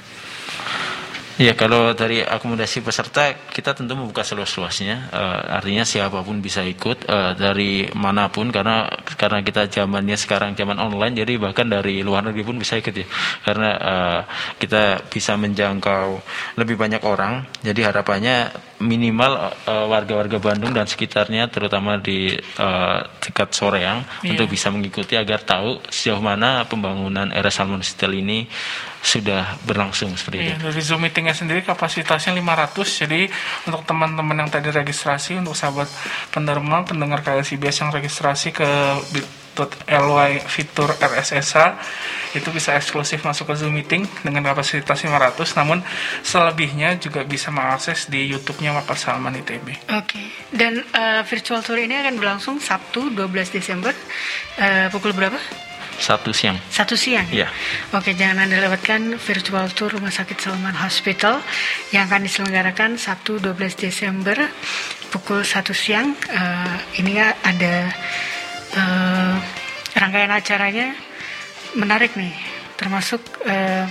Ya 1.37 1.53
kalau 1.53 1.93
dari 1.93 2.25
akomodasi 2.25 2.81
peserta 2.81 3.29
kita 3.53 3.77
tentu 3.77 3.93
membuka 3.93 4.25
seluas-luasnya, 4.25 5.13
Eh, 5.13 5.41
artinya 5.53 5.85
siapa 5.85 6.25
pun 6.25 6.41
bisa 6.41 6.65
ikut 6.65 7.05
eh, 7.05 7.31
dari 7.37 7.85
mana 7.93 8.25
pun 8.33 8.49
karena 8.49 8.89
karena 9.17 9.45
kita 9.45 9.69
zamannya 9.69 10.17
sekarang 10.17 10.57
zaman 10.57 10.81
online 10.81 11.13
jadi 11.21 11.37
bahkan 11.37 11.69
dari 11.69 12.01
luar 12.01 12.25
negeri 12.25 12.41
pun 12.41 12.57
bisa 12.57 12.81
ikut 12.81 12.89
ya. 12.89 13.05
Karena 13.45 13.69
eh, 13.77 14.19
kita 14.57 15.05
bisa 15.13 15.37
menjangkau 15.37 16.17
lebih 16.57 16.73
banyak 16.73 17.05
orang 17.05 17.45
jadi 17.61 17.93
harapannya 17.93 18.49
minimal 18.77 19.31
eh, 19.65 19.85
warga-warga 19.89 20.37
Bandung 20.37 20.69
dan 20.69 20.85
sekitarnya 20.85 21.49
terutama 21.49 21.97
di 21.97 22.33
eh, 22.37 22.99
dekat 23.21 23.49
Soreang 23.53 24.05
Iya. 24.21 24.37
untuk 24.37 24.53
bisa 24.53 24.69
mengikuti 24.69 25.17
agar 25.17 25.41
tahu 25.41 25.81
sejauh 25.89 26.21
mana 26.21 26.65
pembangunan 26.69 27.29
era 27.33 27.49
Salmon 27.49 27.81
Hotel 27.81 28.21
ini 28.21 28.45
sudah 29.01 29.55
berlangsung 29.63 30.13
seperti 30.17 30.37
itu. 30.41 30.51
Iya, 30.51 30.57
dari 30.59 30.81
Zoom 30.83 31.01
meetingnya 31.05 31.33
sendiri 31.33 31.63
kapasitasnya 31.63 32.35
500 32.35 33.01
jadi 33.07 33.21
untuk 33.69 33.81
teman-teman 33.87 34.35
yang 34.45 34.49
tadi 34.51 34.67
registrasi 34.69 35.37
untuk 35.39 35.55
sahabat 35.55 35.87
penerima 36.33 36.83
pendengar 36.85 37.23
KLCBS 37.23 37.87
yang 37.87 37.91
registrasi 37.93 38.51
ke 38.51 38.67
bit- 39.57 39.77
bit.ly 39.87 40.39
fitur 40.45 40.93
RSSH 40.93 41.55
itu 42.37 42.49
bisa 42.53 42.77
eksklusif 42.77 43.25
masuk 43.25 43.49
ke 43.49 43.53
Zoom 43.57 43.73
meeting 43.73 44.05
dengan 44.21 44.45
kapasitas 44.53 45.01
500 45.01 45.57
namun 45.57 45.81
selebihnya 46.21 47.01
juga 47.01 47.25
bisa 47.25 47.49
mengakses 47.49 48.05
di 48.05 48.29
YouTube-nya 48.29 48.77
Wakaf 48.77 48.99
Salman 48.99 49.33
ITB. 49.41 49.89
Oke, 49.97 50.21
dan 50.53 50.85
eh, 50.85 51.21
virtual 51.25 51.65
tour 51.65 51.79
ini 51.81 51.97
akan 51.97 52.21
berlangsung 52.21 52.61
Sabtu 52.61 53.09
12 53.09 53.57
Desember 53.57 53.95
eh, 54.61 54.87
pukul 54.93 55.17
berapa? 55.17 55.39
Sabtu 55.97 56.29
siang. 56.29 56.61
Satu 56.69 56.93
siang. 56.93 57.25
Iya. 57.33 57.49
Oke, 57.89 58.13
jangan 58.13 58.45
anda 58.45 58.61
lewatkan 58.61 59.17
virtual 59.17 59.65
tour 59.73 59.97
Rumah 59.97 60.13
Sakit 60.13 60.37
Salman 60.37 60.77
Hospital 60.77 61.41
yang 61.89 62.05
akan 62.05 62.21
diselenggarakan 62.21 63.01
Sabtu 63.01 63.41
12 63.41 63.89
Desember 63.89 64.37
pukul 65.09 65.41
satu 65.41 65.73
siang. 65.73 66.13
Eh, 66.13 67.01
ini 67.01 67.17
ada 67.17 67.89
eh, 68.77 69.35
rangkaian 69.97 70.29
acaranya 70.29 70.93
menarik 71.73 72.13
nih, 72.13 72.33
termasuk 72.77 73.21
eh, 73.49 73.89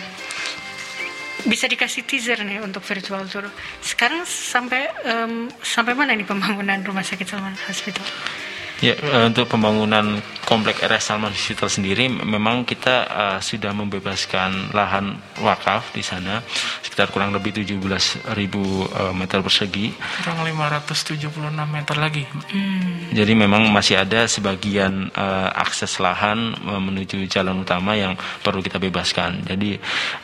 bisa 1.46 1.70
dikasih 1.70 2.02
teaser 2.06 2.42
nih 2.42 2.58
untuk 2.62 2.82
virtual 2.82 3.22
tour. 3.30 3.46
Sekarang 3.78 4.26
sampai 4.26 4.90
em, 5.06 5.46
sampai 5.62 5.94
mana 5.94 6.14
nih 6.14 6.26
pembangunan 6.26 6.82
Rumah 6.82 7.06
Sakit 7.06 7.26
Salman 7.26 7.54
Hospital? 7.70 8.02
Ya, 8.84 8.92
eh, 8.92 9.24
untuk 9.24 9.48
pembangunan 9.48 10.20
komplek 10.44 10.84
RS 10.84 11.10
Salman 11.10 11.34
Hospital 11.34 11.66
sendiri 11.66 12.06
memang 12.06 12.62
kita 12.62 12.94
eh, 13.08 13.38
sudah 13.42 13.74
membebaskan 13.74 14.70
lahan 14.76 15.18
wakaf 15.42 15.90
di 15.96 16.06
sana 16.06 16.44
sekitar 16.84 17.10
kurang 17.10 17.34
lebih 17.34 17.56
17.000 17.56 18.30
eh, 18.30 19.12
meter 19.12 19.42
persegi. 19.42 19.96
Kurang 20.22 20.44
576 20.44 21.28
meter 21.50 21.96
lagi. 21.98 22.24
Jadi 23.10 23.32
memang 23.34 23.68
masih 23.68 24.00
ada 24.00 24.24
sebagian 24.30 25.08
eh, 25.10 25.48
akses 25.56 25.98
lahan 25.98 26.54
eh, 26.54 26.80
menuju 26.80 27.26
jalan 27.32 27.66
utama 27.66 27.98
yang 27.98 28.14
perlu 28.44 28.62
kita 28.62 28.78
bebaskan. 28.78 29.44
Jadi 29.44 29.76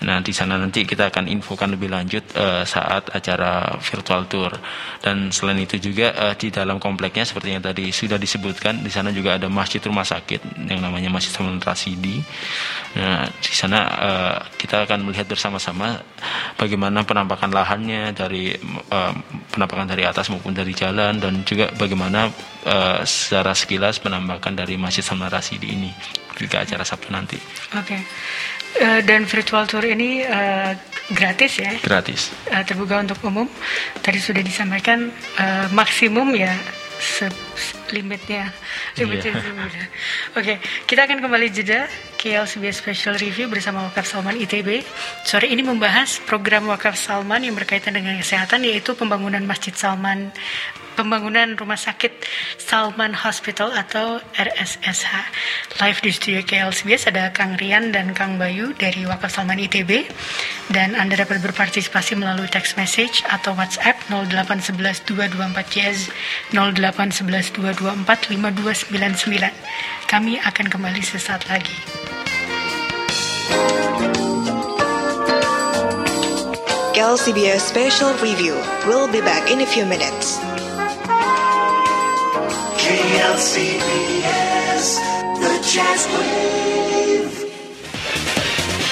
nanti 0.06 0.30
sana 0.30 0.56
nanti 0.56 0.86
kita 0.86 1.08
akan 1.08 1.26
infokan 1.26 1.74
lebih 1.74 1.90
lanjut 1.90 2.22
eh, 2.36 2.62
saat 2.68 3.10
acara 3.10 3.80
virtual 3.82 4.30
tour. 4.30 4.52
Dan 5.02 5.34
selain 5.34 5.58
itu 5.58 5.76
juga 5.82 6.14
eh, 6.30 6.34
di 6.38 6.54
dalam 6.54 6.78
kompleknya 6.78 7.26
seperti 7.26 7.58
yang 7.58 7.64
tadi 7.64 7.90
sudah 7.90 8.20
disebutkan 8.42 8.82
di 8.82 8.90
sana 8.90 9.14
juga 9.14 9.38
ada 9.38 9.46
masjid 9.46 9.78
rumah 9.78 10.02
sakit 10.02 10.66
yang 10.66 10.82
namanya 10.82 11.06
Masjid 11.06 11.30
Salman 11.30 11.62
Rasidi. 11.62 12.18
Nah, 12.98 13.30
di 13.38 13.54
sana 13.54 13.78
eh, 13.86 14.36
kita 14.58 14.82
akan 14.82 15.06
melihat 15.06 15.30
bersama-sama 15.30 16.02
bagaimana 16.58 17.06
penampakan 17.06 17.54
lahannya 17.54 18.10
dari 18.10 18.50
eh, 18.58 19.12
penampakan 19.54 19.86
dari 19.86 20.02
atas 20.02 20.26
maupun 20.26 20.50
dari 20.50 20.74
jalan 20.74 21.22
dan 21.22 21.46
juga 21.46 21.70
bagaimana 21.78 22.34
eh, 22.66 23.00
secara 23.06 23.54
sekilas 23.54 24.02
penampakan 24.02 24.58
dari 24.58 24.74
Masjid 24.74 25.06
Salman 25.06 25.30
Rasidi 25.30 25.70
ini 25.70 25.94
ketika 26.34 26.66
acara 26.66 26.82
Sabtu 26.82 27.14
nanti 27.14 27.38
Oke. 27.78 28.02
Eh, 28.82 29.00
dan 29.06 29.22
virtual 29.22 29.70
tour 29.70 29.86
ini 29.86 30.26
eh, 30.26 30.74
gratis 31.14 31.62
ya? 31.62 31.78
gratis. 31.78 32.34
eh, 32.50 32.66
terbuka 32.66 32.98
untuk 32.98 33.22
umum. 33.22 33.46
Tadi 34.02 34.18
sudah 34.18 34.42
disampaikan 34.42 35.06
eh, 35.38 35.66
maksimum 35.70 36.34
ya 36.34 36.50
se- 36.98 37.30
limitnya. 37.92 38.50
Iya. 38.96 39.04
Limitnya 39.04 39.32
yeah. 39.36 39.44
oke 40.34 40.42
okay, 40.42 40.56
kita 40.88 41.04
akan 41.06 41.20
kembali 41.20 41.48
jeda. 41.52 41.86
KLCB 42.22 42.70
Special 42.70 43.18
Review 43.18 43.50
bersama 43.50 43.90
Wakaf 43.90 44.06
Salman 44.06 44.38
ITB 44.38 44.86
sore 45.26 45.50
ini 45.50 45.58
membahas 45.66 46.22
program 46.22 46.70
Wakaf 46.70 46.94
Salman 46.94 47.42
yang 47.42 47.58
berkaitan 47.58 47.98
dengan 47.98 48.14
kesehatan 48.14 48.62
yaitu 48.62 48.94
pembangunan 48.94 49.42
Masjid 49.42 49.74
Salman 49.74 50.30
pembangunan 50.94 51.56
rumah 51.56 51.80
sakit 51.80 52.12
Salman 52.60 53.16
Hospital 53.16 53.72
atau 53.72 54.20
RSSH. 54.36 55.12
Live 55.80 55.98
di 56.04 56.12
studio 56.12 56.40
KLCB 56.44 57.08
ada 57.08 57.32
Kang 57.32 57.56
Rian 57.56 57.90
dan 57.90 58.12
Kang 58.12 58.36
Bayu 58.36 58.76
dari 58.76 59.08
Wakaf 59.08 59.32
Salman 59.32 59.58
ITB 59.58 60.06
dan 60.70 60.94
Anda 60.94 61.24
dapat 61.24 61.40
berpartisipasi 61.40 62.16
melalui 62.20 62.48
text 62.48 62.76
message 62.76 63.24
atau 63.26 63.56
WhatsApp 63.56 63.98
0811224 64.12 65.72
JS 65.72 66.12
0811224 66.52 67.81
02545299. 67.82 69.50
Kami 70.06 70.38
akan 70.38 70.66
kembali 70.70 71.02
sesaat 71.02 71.50
lagi. 71.50 71.74
LCBS 76.92 77.64
Special 77.66 78.14
Review. 78.22 78.54
We'll 78.86 79.10
be 79.10 79.24
back 79.24 79.50
in 79.50 79.64
a 79.64 79.66
few 79.66 79.82
minutes. 79.82 80.38
KLCBS, 82.78 84.86
the 85.40 85.54
jazz 85.66 86.06
wave. 86.14 87.34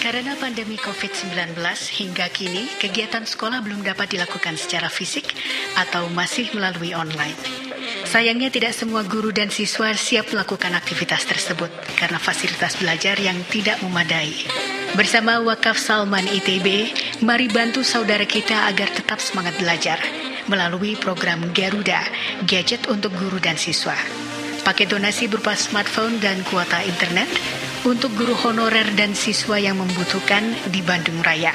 Karena 0.00 0.34
pandemi 0.40 0.80
COVID-19 0.80 1.54
hingga 1.94 2.26
kini, 2.34 2.66
kegiatan 2.82 3.22
sekolah 3.22 3.62
belum 3.62 3.86
dapat 3.86 4.10
dilakukan 4.16 4.58
secara 4.58 4.90
fisik 4.90 5.30
atau 5.78 6.10
masih 6.10 6.50
melalui 6.50 6.96
online. 6.96 7.69
Sayangnya 8.10 8.50
tidak 8.50 8.74
semua 8.74 9.06
guru 9.06 9.30
dan 9.30 9.54
siswa 9.54 9.94
siap 9.94 10.34
melakukan 10.34 10.74
aktivitas 10.74 11.30
tersebut 11.30 11.70
karena 11.94 12.18
fasilitas 12.18 12.74
belajar 12.74 13.14
yang 13.22 13.38
tidak 13.46 13.78
memadai. 13.86 14.34
Bersama 14.98 15.38
Wakaf 15.38 15.78
Salman 15.78 16.26
ITB, 16.26 16.90
mari 17.22 17.46
bantu 17.46 17.86
saudara 17.86 18.26
kita 18.26 18.66
agar 18.66 18.90
tetap 18.90 19.22
semangat 19.22 19.54
belajar 19.62 20.02
melalui 20.50 20.98
program 20.98 21.54
Garuda, 21.54 22.02
gadget 22.50 22.90
untuk 22.90 23.14
guru 23.14 23.38
dan 23.38 23.54
siswa. 23.54 23.94
Paket 24.66 24.90
donasi 24.90 25.30
berupa 25.30 25.54
smartphone 25.54 26.18
dan 26.18 26.42
kuota 26.50 26.82
internet 26.82 27.30
untuk 27.86 28.10
guru 28.18 28.34
honorer 28.42 28.90
dan 28.98 29.14
siswa 29.14 29.54
yang 29.54 29.78
membutuhkan 29.78 30.50
di 30.74 30.82
Bandung 30.82 31.22
Raya. 31.22 31.54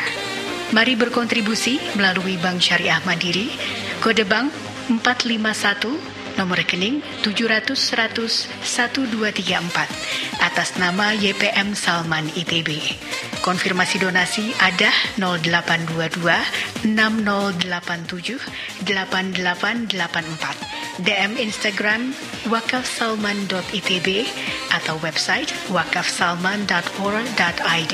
Mari 0.71 0.95
berkontribusi 0.95 1.99
melalui 1.99 2.39
Bank 2.39 2.63
Syariah 2.63 3.03
Mandiri, 3.03 3.51
kode 3.99 4.23
bank 4.23 4.55
451, 4.87 6.14
nomor 6.37 6.57
rekening 6.61 7.01
700 7.23 7.75
100 7.75 8.47
1234 8.63 9.87
atas 10.43 10.75
nama 10.79 11.13
YPM 11.15 11.75
Salman 11.75 12.29
ITB. 12.35 12.69
Konfirmasi 13.43 13.99
donasi 14.01 14.53
ada 14.61 14.91
0822 15.19 16.23
6087 16.85 18.39
8884. 18.85 20.75
DM 20.95 21.35
Instagram 21.43 22.15
wakafsalman.itb 22.47 24.07
atau 24.71 24.95
website 25.03 25.51
wakafsalman.or.id. 25.67 27.93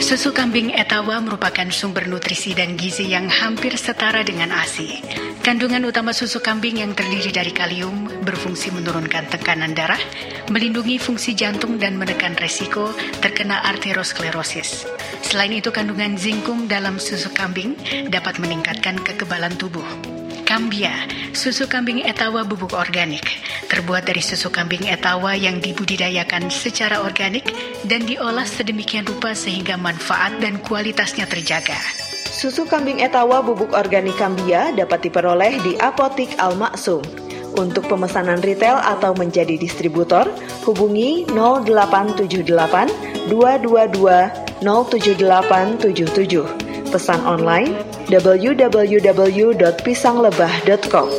Susu 0.00 0.32
kambing 0.32 0.72
etawa 0.72 1.20
merupakan 1.20 1.68
sumber 1.68 2.08
nutrisi 2.08 2.56
dan 2.56 2.74
gizi 2.80 3.12
yang 3.12 3.28
hampir 3.28 3.76
setara 3.76 4.24
dengan 4.24 4.48
ASI. 4.48 5.04
Kandungan 5.44 5.84
utama 5.84 6.16
susu 6.16 6.40
kambing 6.40 6.80
yang 6.80 6.96
terdiri 6.96 7.28
dari 7.28 7.52
kalium 7.52 8.08
berfungsi 8.24 8.72
menurunkan 8.72 9.28
tekanan 9.28 9.76
darah, 9.76 10.00
melindungi 10.48 10.96
fungsi 10.96 11.36
jantung 11.36 11.76
dan 11.76 12.00
menekan 12.00 12.32
resiko 12.40 12.88
terkena 13.20 13.60
arteriosklerosis. 13.68 14.88
Selain 15.20 15.52
itu 15.52 15.68
kandungan 15.68 16.16
zinkum 16.16 16.64
dalam 16.64 16.96
susu 16.96 17.28
kambing 17.36 17.76
dapat 18.08 18.40
meningkatkan 18.40 18.96
kekebalan 19.04 19.52
tubuh. 19.60 20.19
Kambia, 20.50 20.90
susu 21.30 21.70
kambing 21.70 22.02
etawa 22.02 22.42
bubuk 22.42 22.74
organik, 22.74 23.22
terbuat 23.70 24.02
dari 24.02 24.18
susu 24.18 24.50
kambing 24.50 24.82
etawa 24.90 25.38
yang 25.38 25.62
dibudidayakan 25.62 26.50
secara 26.50 27.06
organik 27.06 27.46
dan 27.86 28.02
diolah 28.02 28.42
sedemikian 28.42 29.06
rupa 29.06 29.30
sehingga 29.30 29.78
manfaat 29.78 30.42
dan 30.42 30.58
kualitasnya 30.58 31.30
terjaga. 31.30 31.78
Susu 32.26 32.66
kambing 32.66 32.98
etawa 32.98 33.46
bubuk 33.46 33.78
organik 33.78 34.18
Kambia 34.18 34.74
dapat 34.74 35.06
diperoleh 35.06 35.62
di 35.62 35.78
Apotik 35.78 36.34
Al 36.42 36.58
Maksum. 36.58 37.06
Untuk 37.54 37.86
pemesanan 37.86 38.42
retail 38.42 38.82
atau 38.82 39.14
menjadi 39.14 39.54
distributor, 39.54 40.26
hubungi 40.66 41.30
0878 41.30 43.30
222 43.30 44.66
07877. 44.66 46.90
Pesan 46.90 47.22
online 47.22 47.89
www.pisanglebah.com 48.10 51.10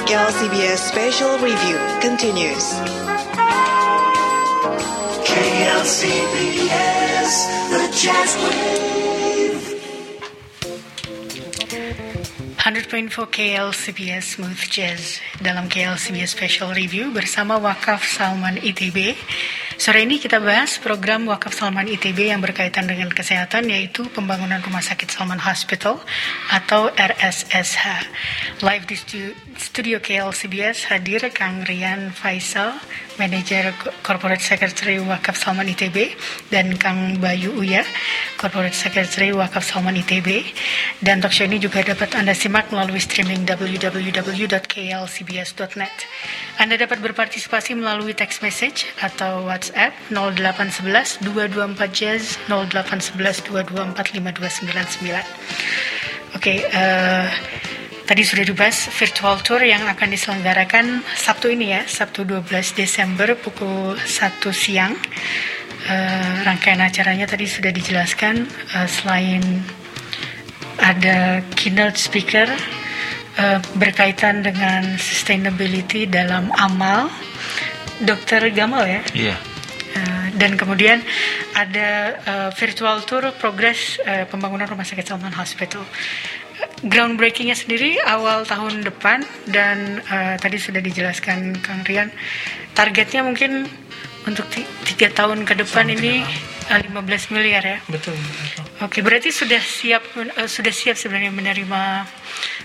KLCBS. 0.07 0.77
Special 0.77 1.37
Review 1.39 1.77
continues. 2.01 2.92
CBS, 5.83 7.43
the 7.67 7.83
Jazz 7.91 8.39
100.4 12.63 13.11
KLCBS 13.27 14.39
Smooth 14.39 14.63
Jazz 14.71 15.19
dalam 15.43 15.67
KLCBS 15.67 16.31
Special 16.31 16.71
Review 16.71 17.11
bersama 17.11 17.59
Wakaf 17.59 18.07
Salman 18.07 18.55
ITB. 18.63 19.19
Sore 19.75 20.07
ini 20.07 20.15
kita 20.15 20.39
bahas 20.39 20.79
program 20.79 21.27
Wakaf 21.27 21.51
Salman 21.51 21.91
ITB 21.91 22.31
yang 22.31 22.39
berkaitan 22.39 22.87
dengan 22.87 23.11
kesehatan 23.11 23.67
yaitu 23.67 24.07
pembangunan 24.15 24.63
Rumah 24.63 24.79
Sakit 24.79 25.11
Salman 25.11 25.43
Hospital 25.43 25.99
atau 26.47 26.87
RSSH. 26.95 28.07
Live 28.63 28.87
di 28.87 28.95
studio 29.59 29.99
KLCBS 29.99 30.87
hadir 30.87 31.27
Kang 31.35 31.67
Rian 31.67 32.15
Faisal, 32.15 32.79
Manager 33.21 33.69
Corporate 34.01 34.41
Secretary 34.41 34.97
Wakaf 34.99 35.37
Salman 35.37 35.69
ITB 35.69 36.15
dan 36.49 36.77
Kang 36.77 37.19
Bayu 37.21 37.51
Uya, 37.57 37.83
Corporate 38.37 38.73
Secretary 38.73 39.31
Wakaf 39.31 39.63
Salman 39.63 39.95
ITB. 39.99 40.43
Dan 41.03 41.21
talk 41.21 41.31
show 41.35 41.45
ini 41.45 41.59
juga 41.59 41.83
dapat 41.83 42.15
Anda 42.15 42.33
simak 42.33 42.71
melalui 42.73 42.99
streaming 43.01 43.45
www.klcbs.net. 43.45 46.05
Anda 46.61 46.77
dapat 46.77 46.99
berpartisipasi 47.01 47.75
melalui 47.77 48.13
text 48.17 48.41
message 48.45 48.85
atau 49.01 49.45
WhatsApp 49.49 49.93
0811 50.13 51.17
224 51.25 51.87
Jazz 51.89 52.37
0811 52.49 53.41
224 53.49 53.93
5299. 53.97 55.25
Oke, 56.33 56.65
eh, 56.65 57.29
tadi 58.03 58.23
sudah 58.23 58.43
dibahas 58.43 58.91
virtual 58.91 59.39
tour 59.43 59.63
yang 59.63 59.83
akan 59.87 60.09
diselenggarakan 60.11 61.01
Sabtu 61.15 61.51
ini 61.51 61.75
ya, 61.75 61.81
Sabtu 61.87 62.27
12 62.27 62.75
Desember 62.75 63.35
pukul 63.39 63.95
1 63.95 64.39
siang. 64.51 64.95
Eh, 65.83 66.35
rangkaian 66.47 66.79
acaranya 66.79 67.27
tadi 67.27 67.43
sudah 67.43 67.67
dijelaskan 67.75 68.47
eh, 68.47 68.87
selain 68.87 69.43
ada 70.79 71.43
keynote 71.59 71.99
speaker 71.99 72.47
eh, 73.35 73.59
berkaitan 73.75 74.43
dengan 74.47 74.95
sustainability 74.95 76.07
dalam 76.07 76.51
amal, 76.55 77.11
Dr. 77.99 78.47
Gamal 78.51 78.87
ya. 78.87 79.01
Iya. 79.11 79.37
Uh, 79.93 80.25
dan 80.41 80.57
kemudian 80.57 81.05
ada 81.53 82.17
uh, 82.25 82.49
virtual 82.57 83.05
tour 83.05 83.29
progres 83.37 84.01
uh, 84.01 84.25
pembangunan 84.25 84.65
Rumah 84.65 84.81
Sakit 84.81 85.05
Salman 85.05 85.37
Hospital. 85.37 85.85
Groundbreakingnya 86.83 87.55
sendiri 87.55 87.95
awal 88.03 88.43
tahun 88.43 88.83
depan 88.83 89.23
dan 89.49 90.03
uh, 90.07 90.35
tadi 90.35 90.59
sudah 90.59 90.83
dijelaskan 90.83 91.59
Kang 91.63 91.83
Rian 91.87 92.11
targetnya 92.73 93.21
mungkin 93.23 93.69
untuk 94.23 94.45
ti- 94.49 94.67
tiga 94.87 95.11
tahun 95.11 95.43
ke 95.43 95.53
depan 95.63 95.87
ini 95.89 96.23
uh, 96.69 96.79
15 96.79 97.33
miliar 97.35 97.63
ya. 97.63 97.77
Betul. 97.87 98.15
betul. 98.15 98.63
Oke, 98.81 98.99
berarti 99.03 99.29
sudah 99.29 99.59
siap 99.59 100.03
uh, 100.15 100.47
sudah 100.47 100.71
siap 100.71 100.95
sebenarnya 100.95 101.31
menerima 101.31 101.81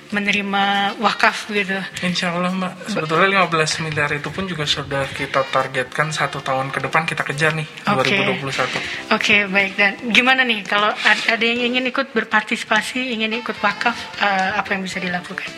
menerima 0.09 0.63
wakaf 1.05 1.53
gitu. 1.53 1.77
Insya 2.01 2.33
Allah 2.33 2.49
Mbak, 2.49 2.73
sebetulnya 2.89 3.45
15 3.45 3.85
miliar 3.85 4.09
itu 4.17 4.29
pun 4.33 4.49
juga 4.49 4.65
sudah 4.65 5.05
kita 5.13 5.45
targetkan 5.53 6.09
satu 6.09 6.41
tahun 6.41 6.73
ke 6.73 6.81
depan 6.89 7.05
kita 7.05 7.23
kejar 7.23 7.53
nih 7.53 7.69
Oke. 7.93 8.17
2021. 8.41 9.13
Oke, 9.13 9.37
baik. 9.47 9.73
Dan 9.77 9.93
gimana 10.09 10.49
nih 10.49 10.65
kalau 10.65 10.89
ad- 10.89 11.27
ada 11.29 11.45
yang 11.45 11.61
ingin 11.61 11.85
ikut 11.93 12.17
berpartisipasi, 12.17 13.13
ingin 13.13 13.37
ikut 13.37 13.61
wakaf, 13.61 13.97
eh, 14.25 14.51
apa 14.57 14.73
yang 14.73 14.81
bisa 14.81 14.97
dilakukan? 14.97 15.49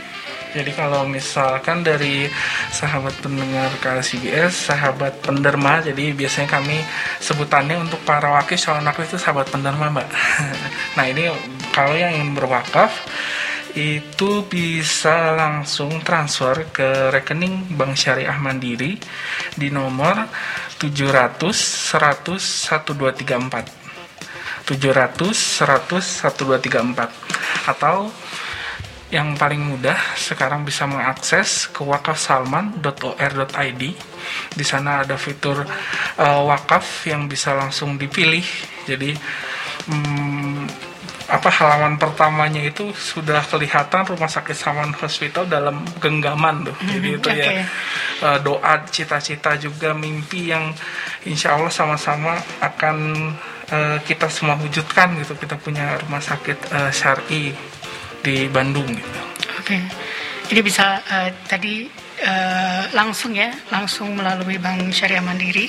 Jadi 0.50 0.70
kalau 0.74 1.06
misalkan 1.06 1.86
dari 1.86 2.26
sahabat 2.74 3.14
pendengar 3.22 3.70
KCBS, 3.78 4.70
sahabat 4.70 5.22
penderma, 5.22 5.78
jadi 5.78 6.10
biasanya 6.10 6.58
kami 6.58 6.82
sebutannya 7.22 7.78
untuk 7.78 8.02
para 8.02 8.34
wakil 8.34 8.58
calon 8.58 8.86
wakil 8.86 9.06
itu 9.06 9.18
sahabat 9.18 9.46
penderma 9.46 9.94
mbak. 9.94 10.08
nah 10.98 11.04
ini 11.06 11.30
kalau 11.70 11.94
yang 11.94 12.10
ingin 12.10 12.34
berwakaf 12.34 12.90
itu 13.78 14.42
bisa 14.50 15.38
langsung 15.38 16.02
transfer 16.02 16.66
ke 16.74 17.14
rekening 17.14 17.78
Bank 17.78 17.94
Syariah 17.94 18.34
Mandiri 18.34 18.98
di 19.54 19.70
nomor 19.70 20.26
700 20.82 21.38
100 21.46 22.34
1234 22.90 24.66
700 24.66 25.30
100 25.30 26.26
1234 26.26 27.70
atau 27.70 28.10
yang 29.10 29.34
paling 29.34 29.58
mudah 29.58 29.98
sekarang 30.14 30.62
bisa 30.62 30.86
mengakses 30.86 31.66
ke 31.74 31.82
wakafsalman.or.id. 31.82 33.82
Di 34.54 34.64
sana 34.64 35.02
ada 35.02 35.18
fitur 35.18 35.66
eh, 36.18 36.42
wakaf 36.46 37.10
yang 37.10 37.26
bisa 37.26 37.58
langsung 37.58 37.98
dipilih. 37.98 38.46
Jadi 38.86 39.10
hmm, 39.90 40.90
apa 41.30 41.46
halaman 41.46 41.94
pertamanya 41.94 42.58
itu 42.58 42.90
sudah 42.90 43.46
kelihatan 43.46 44.02
Rumah 44.02 44.26
Sakit 44.26 44.54
Salman 44.54 44.90
Hospital 44.98 45.46
dalam 45.46 45.86
genggaman 46.02 46.66
tuh. 46.66 46.74
Jadi 46.86 47.08
itu 47.18 47.28
ya 47.30 47.50
oke. 47.50 47.54
eh, 48.26 48.38
doa, 48.42 48.74
cita-cita 48.90 49.54
juga 49.58 49.94
mimpi 49.94 50.50
yang 50.50 50.74
insya 51.26 51.58
Allah 51.58 51.70
sama-sama 51.70 52.38
akan 52.62 52.96
eh, 53.70 53.98
kita 54.06 54.26
semua 54.26 54.58
wujudkan 54.58 55.14
gitu. 55.22 55.38
Kita 55.38 55.54
punya 55.58 55.98
rumah 56.02 56.22
sakit 56.22 56.58
eh, 56.74 56.90
syari 56.90 57.54
di 58.20 58.46
Bandung 58.52 58.88
gitu. 58.88 59.20
Oke, 59.60 59.78
ini 60.52 60.60
bisa 60.60 61.00
eh, 61.04 61.30
tadi 61.48 61.88
eh, 62.20 62.82
langsung 62.92 63.32
ya, 63.32 63.48
langsung 63.68 64.12
melalui 64.12 64.56
Bank 64.56 64.90
Syariah 64.90 65.20
Mandiri 65.20 65.66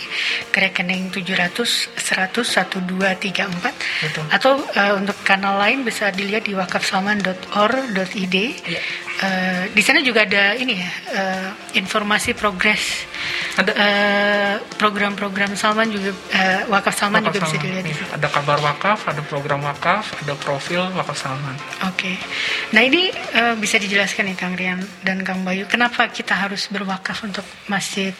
ke 0.47 0.59
rekening 0.61 1.09
700 1.09 1.55
100 1.95 2.43
1234 2.43 3.71
Betul. 4.01 4.23
atau 4.29 4.51
eh, 4.71 4.93
untuk 4.93 5.15
kanal 5.21 5.57
lain 5.57 5.81
bisa 5.81 6.09
dilihat 6.09 6.43
di 6.43 6.53
wakafsalman.or.id. 6.53 8.35
Iya. 8.65 8.81
Eh, 9.21 9.63
di 9.69 9.81
sana 9.81 10.01
juga 10.01 10.25
ada 10.25 10.55
ini 10.55 10.73
ya, 10.75 10.89
eh, 11.13 11.47
informasi 11.75 12.33
progres 12.33 13.05
Ada. 13.53 13.69
eh, 13.71 14.53
program-program 14.75 15.53
Salman 15.53 15.87
juga 15.87 16.09
eh, 16.31 16.65
wakaf 16.65 16.89
Salman 16.91 17.21
Wakaf 17.21 17.29
juga 17.29 17.37
bisa 17.37 17.45
Salman. 17.51 17.61
dilihat 17.61 17.83
di 17.83 17.91
Iya, 17.91 17.99
situ. 18.01 18.15
Ada 18.17 18.27
kabar 18.31 18.57
wakaf, 18.59 18.99
ada 19.05 19.21
program 19.21 19.61
wakaf, 19.61 20.05
ada 20.17 20.33
profil 20.33 20.89
wakaf 20.91 21.13
Salman. 21.13 21.53
Oke, 21.85 22.17
nah 22.71 22.81
ini 22.81 23.13
eh, 23.13 23.53
bisa 23.55 23.77
dijelaskan 23.77 24.25
nih 24.25 24.35
Kang 24.35 24.55
Rian 24.55 24.81
dan 25.01 25.21
Kang 25.21 25.43
Bayu, 25.43 25.69
kenapa 25.69 26.09
kita 26.09 26.33
harus 26.41 26.65
berwakaf 26.67 27.21
untuk 27.21 27.45
masjid 27.67 28.11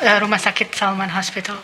eh, 0.00 0.16
Rumah 0.16 0.38
Sakit 0.38 0.70
Salman 0.72 1.10
Hospital? 1.10 1.58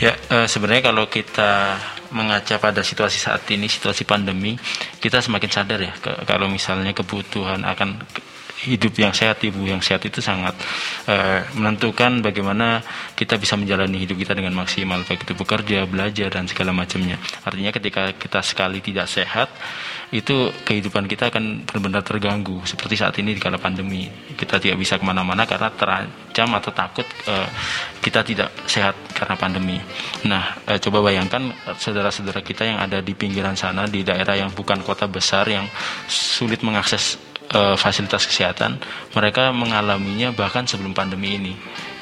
Ya, 0.00 0.16
eh, 0.30 0.46
sebenarnya 0.48 0.90
kalau 0.90 1.06
kita 1.06 1.78
mengaca 2.10 2.58
pada 2.58 2.82
situasi 2.82 3.18
saat 3.18 3.42
ini, 3.50 3.66
situasi 3.66 4.02
pandemi, 4.02 4.54
kita 4.98 5.18
semakin 5.18 5.50
sadar 5.50 5.78
ya 5.78 5.92
ke- 5.94 6.22
kalau 6.24 6.46
misalnya 6.46 6.90
kebutuhan 6.90 7.62
akan 7.62 8.02
hidup 8.62 8.94
yang 8.94 9.10
sehat, 9.10 9.42
ibu 9.42 9.66
yang 9.66 9.82
sehat 9.82 10.06
itu 10.06 10.22
sangat 10.22 10.54
eh, 11.10 11.42
menentukan 11.58 12.22
bagaimana 12.22 12.80
kita 13.18 13.34
bisa 13.34 13.58
menjalani 13.58 13.98
hidup 13.98 14.14
kita 14.14 14.32
dengan 14.38 14.54
maksimal, 14.54 15.02
baik 15.02 15.26
itu 15.26 15.34
bekerja, 15.34 15.84
belajar 15.90 16.30
dan 16.30 16.46
segala 16.46 16.70
macamnya. 16.70 17.18
Artinya 17.42 17.74
ketika 17.74 18.14
kita 18.14 18.40
sekali 18.46 18.78
tidak 18.78 19.10
sehat, 19.10 19.50
itu 20.14 20.54
kehidupan 20.62 21.10
kita 21.10 21.34
akan 21.34 21.66
benar-benar 21.66 22.06
terganggu. 22.06 22.62
Seperti 22.62 22.94
saat 22.94 23.18
ini 23.18 23.34
di 23.34 23.40
kala 23.42 23.58
pandemi, 23.58 24.06
kita 24.38 24.62
tidak 24.62 24.78
bisa 24.78 24.94
ke 24.94 25.04
mana-mana 25.04 25.42
karena 25.42 25.74
terancam 25.74 26.48
atau 26.54 26.70
takut 26.70 27.06
eh, 27.26 27.48
kita 27.98 28.22
tidak 28.22 28.54
sehat 28.70 28.94
karena 29.10 29.34
pandemi. 29.34 29.78
Nah, 30.30 30.62
eh, 30.70 30.78
coba 30.78 31.02
bayangkan 31.10 31.50
saudara-saudara 31.74 32.40
kita 32.46 32.62
yang 32.62 32.78
ada 32.78 33.02
di 33.02 33.12
pinggiran 33.18 33.58
sana, 33.58 33.90
di 33.90 34.06
daerah 34.06 34.38
yang 34.38 34.54
bukan 34.54 34.80
kota 34.86 35.10
besar, 35.10 35.50
yang 35.50 35.66
sulit 36.06 36.62
mengakses 36.62 37.33
eh, 37.52 37.76
fasilitas 37.76 38.24
kesehatan, 38.24 38.80
mereka 39.12 39.52
mengalaminya 39.52 40.32
bahkan 40.32 40.64
sebelum 40.64 40.96
pandemi 40.96 41.36
ini. 41.36 41.54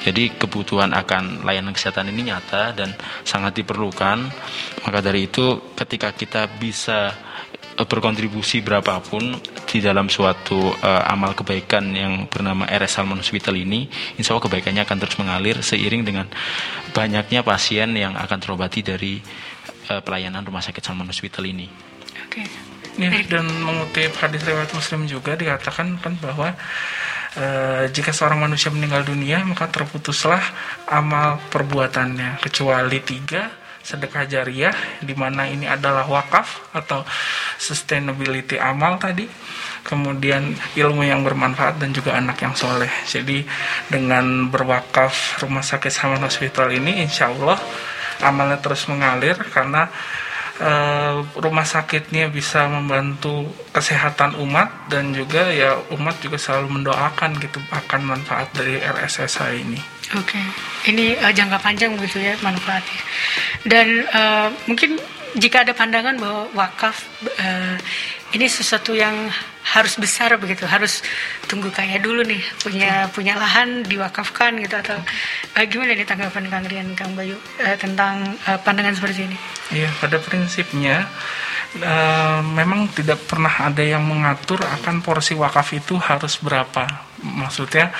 Jadi 0.03 0.35
kebutuhan 0.35 0.91
akan 0.91 1.47
layanan 1.47 1.71
kesehatan 1.71 2.11
ini 2.11 2.27
nyata 2.27 2.75
dan 2.75 2.91
sangat 3.23 3.63
diperlukan. 3.63 4.27
Maka 4.83 4.99
dari 4.99 5.31
itu, 5.31 5.73
ketika 5.79 6.11
kita 6.11 6.51
bisa 6.59 7.15
eh, 7.79 7.87
berkontribusi 7.87 8.59
berapapun 8.59 9.39
di 9.63 9.79
dalam 9.79 10.11
suatu 10.11 10.75
eh, 10.75 11.03
amal 11.07 11.31
kebaikan 11.31 11.87
yang 11.95 12.27
bernama 12.27 12.67
RS 12.67 12.99
Salman 12.99 13.23
Hospital 13.23 13.55
ini, 13.55 13.87
insya 14.19 14.35
Allah 14.35 14.45
kebaikannya 14.51 14.83
akan 14.83 14.97
terus 14.99 15.15
mengalir 15.15 15.63
seiring 15.63 16.03
dengan 16.03 16.27
banyaknya 16.91 17.41
pasien 17.41 17.95
yang 17.95 18.19
akan 18.19 18.37
terobati 18.43 18.83
dari 18.83 19.23
eh, 19.87 20.01
pelayanan 20.03 20.43
Rumah 20.43 20.61
Sakit 20.67 20.83
Salman 20.83 21.07
Hospital 21.07 21.47
ini. 21.47 21.67
Ya, 22.93 23.09
dan 23.25 23.49
mengutip 23.49 24.13
hadis 24.21 24.45
riwayat 24.45 24.69
Muslim 24.69 25.09
juga 25.09 25.33
dikatakan 25.33 25.97
kan 25.97 26.13
bahwa 26.21 26.53
eh, 27.33 27.89
jika 27.89 28.13
seorang 28.13 28.37
manusia 28.37 28.69
meninggal 28.69 29.01
dunia 29.01 29.41
maka 29.41 29.65
terputuslah 29.65 30.41
amal 30.85 31.41
perbuatannya. 31.49 32.37
Kecuali 32.37 33.01
tiga 33.01 33.49
sedekah 33.83 34.23
jariah 34.23 34.71
di 35.03 35.11
mana 35.11 35.43
ini 35.49 35.67
adalah 35.67 36.07
wakaf 36.07 36.71
atau 36.71 37.03
sustainability 37.59 38.55
amal 38.55 38.95
tadi 38.95 39.27
kemudian 39.83 40.55
ilmu 40.79 41.03
yang 41.03 41.21
bermanfaat 41.27 41.75
dan 41.83 41.91
juga 41.91 42.15
anak 42.15 42.39
yang 42.39 42.55
soleh. 42.55 42.89
Jadi 43.03 43.43
dengan 43.91 44.47
berwakaf 44.47 45.43
rumah 45.43 45.61
sakit 45.65 45.91
Salman 45.91 46.23
Hospital 46.23 46.71
ini 46.71 47.03
insya 47.03 47.29
Allah 47.29 47.59
amalnya 48.23 48.61
terus 48.63 48.87
mengalir 48.87 49.35
karena 49.51 49.91
eh, 50.61 51.15
rumah 51.39 51.65
sakitnya 51.65 52.29
bisa 52.29 52.69
membantu 52.69 53.49
kesehatan 53.73 54.37
umat 54.43 54.69
dan 54.91 55.15
juga 55.15 55.49
ya 55.49 55.79
umat 55.95 56.19
juga 56.21 56.37
selalu 56.37 56.81
mendoakan 56.81 57.39
gitu 57.41 57.57
akan 57.73 58.01
manfaat 58.05 58.49
dari 58.53 58.77
RSSH 58.77 59.39
ini. 59.57 59.79
Oke, 60.13 60.37
ini 60.85 61.17
eh, 61.17 61.33
jangka 61.33 61.57
panjang 61.57 61.97
begitu 61.97 62.21
ya 62.21 62.37
manfaatnya. 62.45 63.01
Dan 63.65 64.05
eh, 64.05 64.47
mungkin 64.69 65.01
jika 65.33 65.65
ada 65.65 65.73
pandangan 65.73 66.13
bahwa 66.21 66.45
wakaf 66.53 67.01
eh, 67.41 67.77
ini 68.33 68.49
sesuatu 68.49 68.97
yang 68.97 69.29
harus 69.63 69.95
besar 69.95 70.35
begitu, 70.41 70.65
harus 70.67 70.99
tunggu 71.47 71.71
kaya 71.71 72.01
dulu 72.01 72.25
nih 72.25 72.41
punya 72.59 73.07
punya 73.13 73.37
lahan 73.39 73.85
diwakafkan 73.85 74.59
gitu 74.59 74.75
atau 74.75 74.97
eh, 75.55 75.65
gimana 75.69 75.95
nih 75.95 76.03
tanggapan 76.03 76.49
Kang 76.51 76.65
Rian, 76.67 76.87
Kang 76.97 77.13
Bayu 77.13 77.37
eh, 77.61 77.77
tentang 77.79 78.35
eh, 78.43 78.59
pandangan 78.59 78.97
seperti 78.97 79.29
ini? 79.31 79.37
Iya, 79.71 79.89
pada 80.01 80.17
prinsipnya 80.19 81.07
eh, 81.79 82.39
memang 82.41 82.91
tidak 82.91 83.23
pernah 83.23 83.71
ada 83.71 83.85
yang 83.85 84.03
mengatur 84.03 84.59
akan 84.59 84.99
porsi 85.05 85.37
wakaf 85.37 85.77
itu 85.77 85.95
harus 86.01 86.41
berapa. 86.41 87.13
Maksudnya 87.23 87.95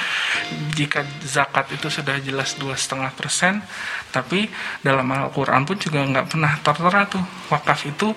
jika 0.76 1.08
zakat 1.24 1.72
itu 1.72 1.88
sudah 1.88 2.20
jelas 2.20 2.60
dua 2.60 2.76
setengah 2.76 3.08
persen, 3.16 3.64
tapi 4.12 4.52
dalam 4.84 5.08
Al-Quran 5.08 5.64
pun 5.64 5.80
juga 5.80 6.04
nggak 6.04 6.28
pernah 6.28 6.60
tertera 6.60 7.08
tuh 7.08 7.24
wakaf 7.48 7.88
itu 7.88 8.12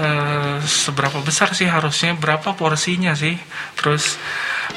eh, 0.00 0.56
seberapa 0.64 1.20
besar 1.20 1.52
sih 1.52 1.68
harusnya, 1.68 2.16
berapa 2.16 2.56
porsinya 2.56 3.12
sih, 3.12 3.36
terus 3.76 4.16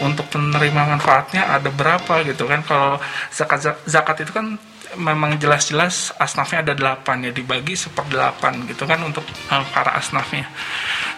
untuk 0.04 0.28
penerima 0.28 0.98
manfaatnya 0.98 1.48
ada 1.48 1.72
berapa 1.72 2.28
gitu 2.28 2.44
kan? 2.46 2.62
Kalau 2.68 3.00
zakat 3.32 3.80
zakat 3.88 4.28
itu 4.28 4.36
kan 4.36 4.60
memang 5.00 5.42
jelas-jelas 5.42 6.14
asnafnya 6.22 6.62
ada 6.62 6.74
delapan 6.78 7.26
ya 7.26 7.32
dibagi 7.34 7.74
seperdelapan 7.74 8.68
gitu 8.70 8.86
kan 8.86 9.00
untuk 9.02 9.24
eh, 9.26 9.66
para 9.72 9.96
asnafnya. 9.98 10.46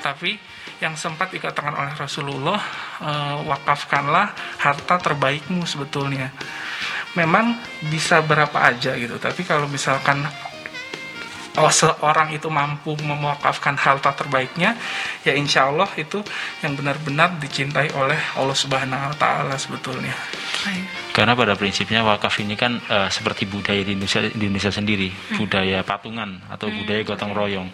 Tapi 0.05 0.37
yang 0.83 0.99
sempat 0.99 1.31
dikatakan 1.31 1.73
oleh 1.73 1.93
Rasulullah 1.97 2.61
eh, 3.01 3.37
wakafkanlah 3.47 4.59
harta 4.61 4.95
terbaikmu 5.01 5.65
sebetulnya. 5.65 6.29
Memang 7.15 7.55
bisa 7.87 8.19
berapa 8.19 8.59
aja 8.59 8.91
gitu, 8.99 9.15
tapi 9.15 9.47
kalau 9.47 9.71
misalkan 9.71 10.19
oh, 11.57 11.71
seorang 11.71 12.31
itu 12.35 12.47
mampu 12.51 12.95
mewakafkan 12.99 13.75
harta 13.79 14.11
terbaiknya, 14.15 14.75
ya 15.23 15.33
insya 15.35 15.71
Allah 15.71 15.87
itu 15.95 16.19
yang 16.63 16.75
benar-benar 16.75 17.39
dicintai 17.39 17.91
oleh 17.95 18.19
Allah 18.35 18.57
Subhanahu 18.57 19.15
Wa 19.15 19.17
Taala 19.17 19.55
sebetulnya. 19.55 20.15
Karena 21.15 21.31
pada 21.31 21.55
prinsipnya 21.55 22.03
wakaf 22.03 22.43
ini 22.43 22.59
kan 22.59 22.75
eh, 22.91 23.07
seperti 23.07 23.47
budaya 23.47 23.79
di 23.83 23.95
Indonesia, 23.95 24.19
di 24.27 24.43
Indonesia 24.51 24.71
sendiri, 24.71 25.09
budaya 25.39 25.79
patungan 25.83 26.43
atau 26.51 26.67
budaya 26.67 27.01
gotong 27.07 27.31
royong. 27.31 27.69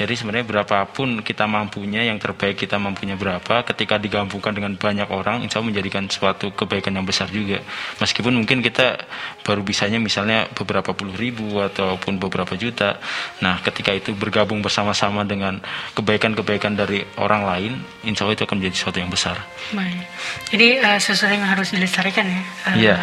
Jadi 0.00 0.16
sebenarnya 0.16 0.48
berapapun 0.48 1.20
kita 1.20 1.44
mampunya, 1.44 2.08
yang 2.08 2.16
terbaik 2.16 2.56
kita 2.56 2.80
mampunya 2.80 3.16
berapa, 3.16 3.68
ketika 3.68 4.00
digabungkan 4.00 4.56
dengan 4.56 4.76
banyak 4.80 5.08
orang, 5.12 5.44
insya 5.44 5.60
Allah 5.60 5.76
menjadikan 5.76 6.08
suatu 6.08 6.52
kebaikan 6.56 6.96
yang 6.96 7.04
besar 7.04 7.28
juga. 7.28 7.60
Meskipun 8.00 8.32
mungkin 8.32 8.64
kita 8.64 8.96
baru 9.44 9.60
bisanya 9.60 10.00
misalnya 10.00 10.48
beberapa 10.56 10.96
puluh 10.96 11.12
ribu 11.14 11.60
ataupun 11.60 12.16
beberapa 12.16 12.56
juta. 12.56 12.96
Nah, 13.44 13.60
ketika 13.60 13.92
itu 13.92 14.16
bergabung 14.16 14.64
bersama-sama 14.64 15.22
dengan 15.28 15.60
kebaikan-kebaikan 15.92 16.72
dari 16.74 17.04
orang 17.20 17.44
lain, 17.44 17.72
insya 18.08 18.24
Allah 18.24 18.40
itu 18.40 18.44
akan 18.48 18.56
menjadi 18.56 18.76
sesuatu 18.76 18.98
yang 19.04 19.12
besar. 19.12 19.36
Baik. 19.76 20.04
Jadi 20.48 20.66
eh, 20.80 20.98
sesuatu 20.98 21.32
yang 21.32 21.44
harus 21.44 21.70
dilestarikan 21.76 22.25
ya. 22.26 22.40
Eh, 22.66 22.74
Iya. 22.76 22.94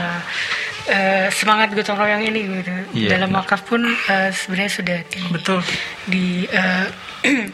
eh, 0.86 1.26
semangat 1.32 1.72
gotong 1.72 1.96
royong 1.96 2.24
ini 2.24 2.40
gitu. 2.44 2.74
Iya, 2.94 3.10
Dalam 3.16 3.32
benar. 3.32 3.48
wakaf 3.48 3.64
pun 3.64 3.82
eh, 3.88 4.30
sebenarnya 4.30 4.72
sudah 4.72 4.98
di, 5.08 5.22
Betul. 5.32 5.60
di 6.06 6.26
eh, 6.46 6.86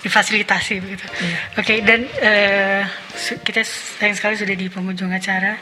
difasilitasi 0.00 0.74
begitu. 0.80 1.04
Iya. 1.18 1.38
Oke 1.56 1.74
dan 1.80 2.00
eh, 2.20 2.82
su- 3.10 3.40
kita 3.40 3.64
sayang 3.64 4.14
sekali 4.14 4.34
sudah 4.36 4.54
di 4.54 4.66
penghujung 4.68 5.10
acara. 5.10 5.56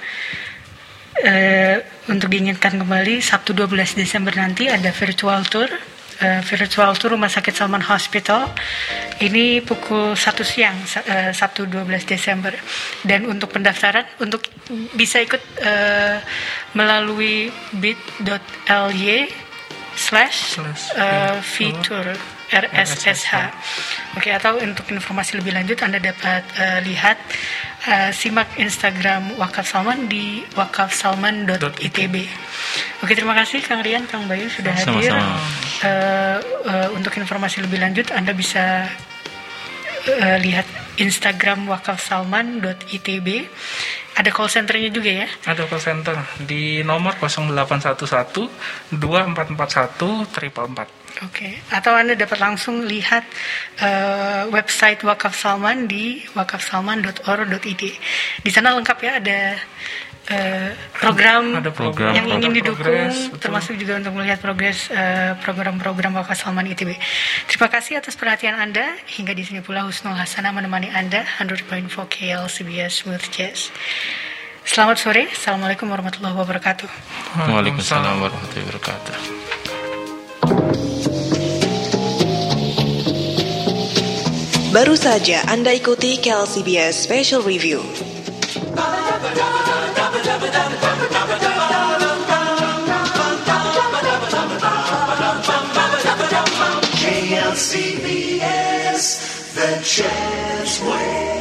Eh, 1.12 1.76
untuk 2.09 2.26
diingatkan 2.26 2.80
kembali 2.80 3.20
Sabtu 3.20 3.53
12 3.53 3.95
Desember 3.95 4.33
nanti 4.33 4.66
ada 4.66 4.89
virtual 4.91 5.45
tour 5.45 5.68
eh, 6.23 6.41
virtual 6.47 6.95
tour 6.95 7.18
Rumah 7.18 7.29
Sakit 7.29 7.53
Salman 7.53 7.83
Hospital 7.83 8.47
ini 9.18 9.59
pukul 9.61 10.14
1 10.14 10.23
siang 10.47 10.79
eh, 11.11 11.35
Sabtu 11.35 11.66
12 11.66 12.07
Desember 12.07 12.55
dan 13.03 13.27
untuk 13.27 13.51
pendaftaran 13.51 14.07
untuk 14.23 14.47
bisa 14.95 15.18
ikut 15.18 15.43
eh, 15.61 16.23
melalui 16.79 17.51
bit.ly 17.75 19.29
slash 19.93 20.57
ya. 20.57 21.37
fitur 21.45 22.16
RSSH. 22.53 23.33
Oke, 24.20 24.29
atau 24.29 24.61
untuk 24.61 24.85
informasi 24.93 25.41
lebih 25.41 25.57
lanjut 25.57 25.81
Anda 25.81 25.97
dapat 25.97 26.45
eh, 26.61 26.81
lihat 26.85 27.16
eh, 27.89 28.11
simak 28.12 28.61
Instagram 28.61 29.41
Wakaf 29.41 29.64
Salman 29.64 30.05
di 30.05 30.45
wakafsalman.itb. 30.53 32.16
Oke, 33.01 33.12
terima 33.16 33.33
kasih 33.33 33.64
Kang 33.64 33.81
Rian, 33.81 34.05
Kang 34.05 34.29
Bayu 34.29 34.53
sudah 34.53 34.77
hadir. 34.77 35.09
Sama-sama. 35.09 35.72
Eh, 35.83 36.39
eh, 36.39 36.89
untuk 36.95 37.11
informasi 37.18 37.59
lebih 37.66 37.83
lanjut 37.83 38.14
Anda 38.14 38.30
bisa 38.30 38.87
eh, 40.07 40.39
lihat 40.39 40.66
Instagram 40.95 41.66
wakafsalman.itb. 41.66 43.28
Ada 44.12 44.28
call 44.30 44.53
centernya 44.53 44.93
juga 44.93 45.11
ya. 45.24 45.28
Ada 45.49 45.66
call 45.66 45.83
center 45.83 46.14
di 46.45 46.87
nomor 46.87 47.18
0811 47.18 48.95
2441 48.95 50.30
444. 50.30 51.03
Oke, 51.26 51.61
atau 51.68 51.93
Anda 51.93 52.14
dapat 52.14 52.39
langsung 52.39 52.87
lihat 52.87 53.26
eh, 53.83 54.43
website 54.55 55.03
Wakaf 55.03 55.35
Salman 55.35 55.91
di 55.91 56.22
wakafsalman.or.id. 56.39 57.83
Di 58.39 58.51
sana 58.55 58.72
lengkap 58.78 58.99
ya 59.03 59.12
ada 59.18 59.59
eh, 60.31 60.70
program, 60.95 61.59
Ada 61.59 61.73
program, 61.75 62.12
yang 62.14 62.27
ingin 62.31 62.53
didukung, 62.62 62.85
progres, 62.85 63.31
betul. 63.31 63.41
termasuk 63.43 63.75
juga 63.81 63.99
untuk 63.99 64.12
melihat 64.18 64.39
progres 64.39 64.87
eh, 64.93 65.35
program-program 65.43 66.14
Wakaf 66.23 66.39
Salman 66.39 66.70
ITB. 66.70 66.95
Terima 67.51 67.68
kasih 67.73 67.99
atas 67.99 68.14
perhatian 68.14 68.55
Anda. 68.55 68.95
Hingga 69.09 69.35
di 69.35 69.43
sini 69.43 69.61
pula 69.64 69.83
Husnul 69.83 70.14
Hasanah 70.14 70.55
menemani 70.55 70.93
Anda 70.93 71.27
100.4 71.41 71.91
KL 72.07 72.47
CBS 72.47 73.03
Smooth 73.03 73.27
Jazz. 73.33 73.75
Selamat 74.62 74.95
sore, 75.03 75.27
Assalamualaikum 75.27 75.91
warahmatullahi 75.91 76.39
wabarakatuh. 76.39 76.87
Waalaikumsalam 77.51 78.23
warahmatullahi 78.23 78.66
wabarakatuh. 78.70 79.14
Baru 84.73 84.97
saja 84.97 85.45
Anda 85.53 85.77
ikuti 85.77 86.16
KLCBS 86.16 87.05
Special 87.05 87.45
Review. 87.45 87.85
yes, 99.03 99.55
the 99.55 99.82
chance 99.82 100.80
wait. 100.82 101.32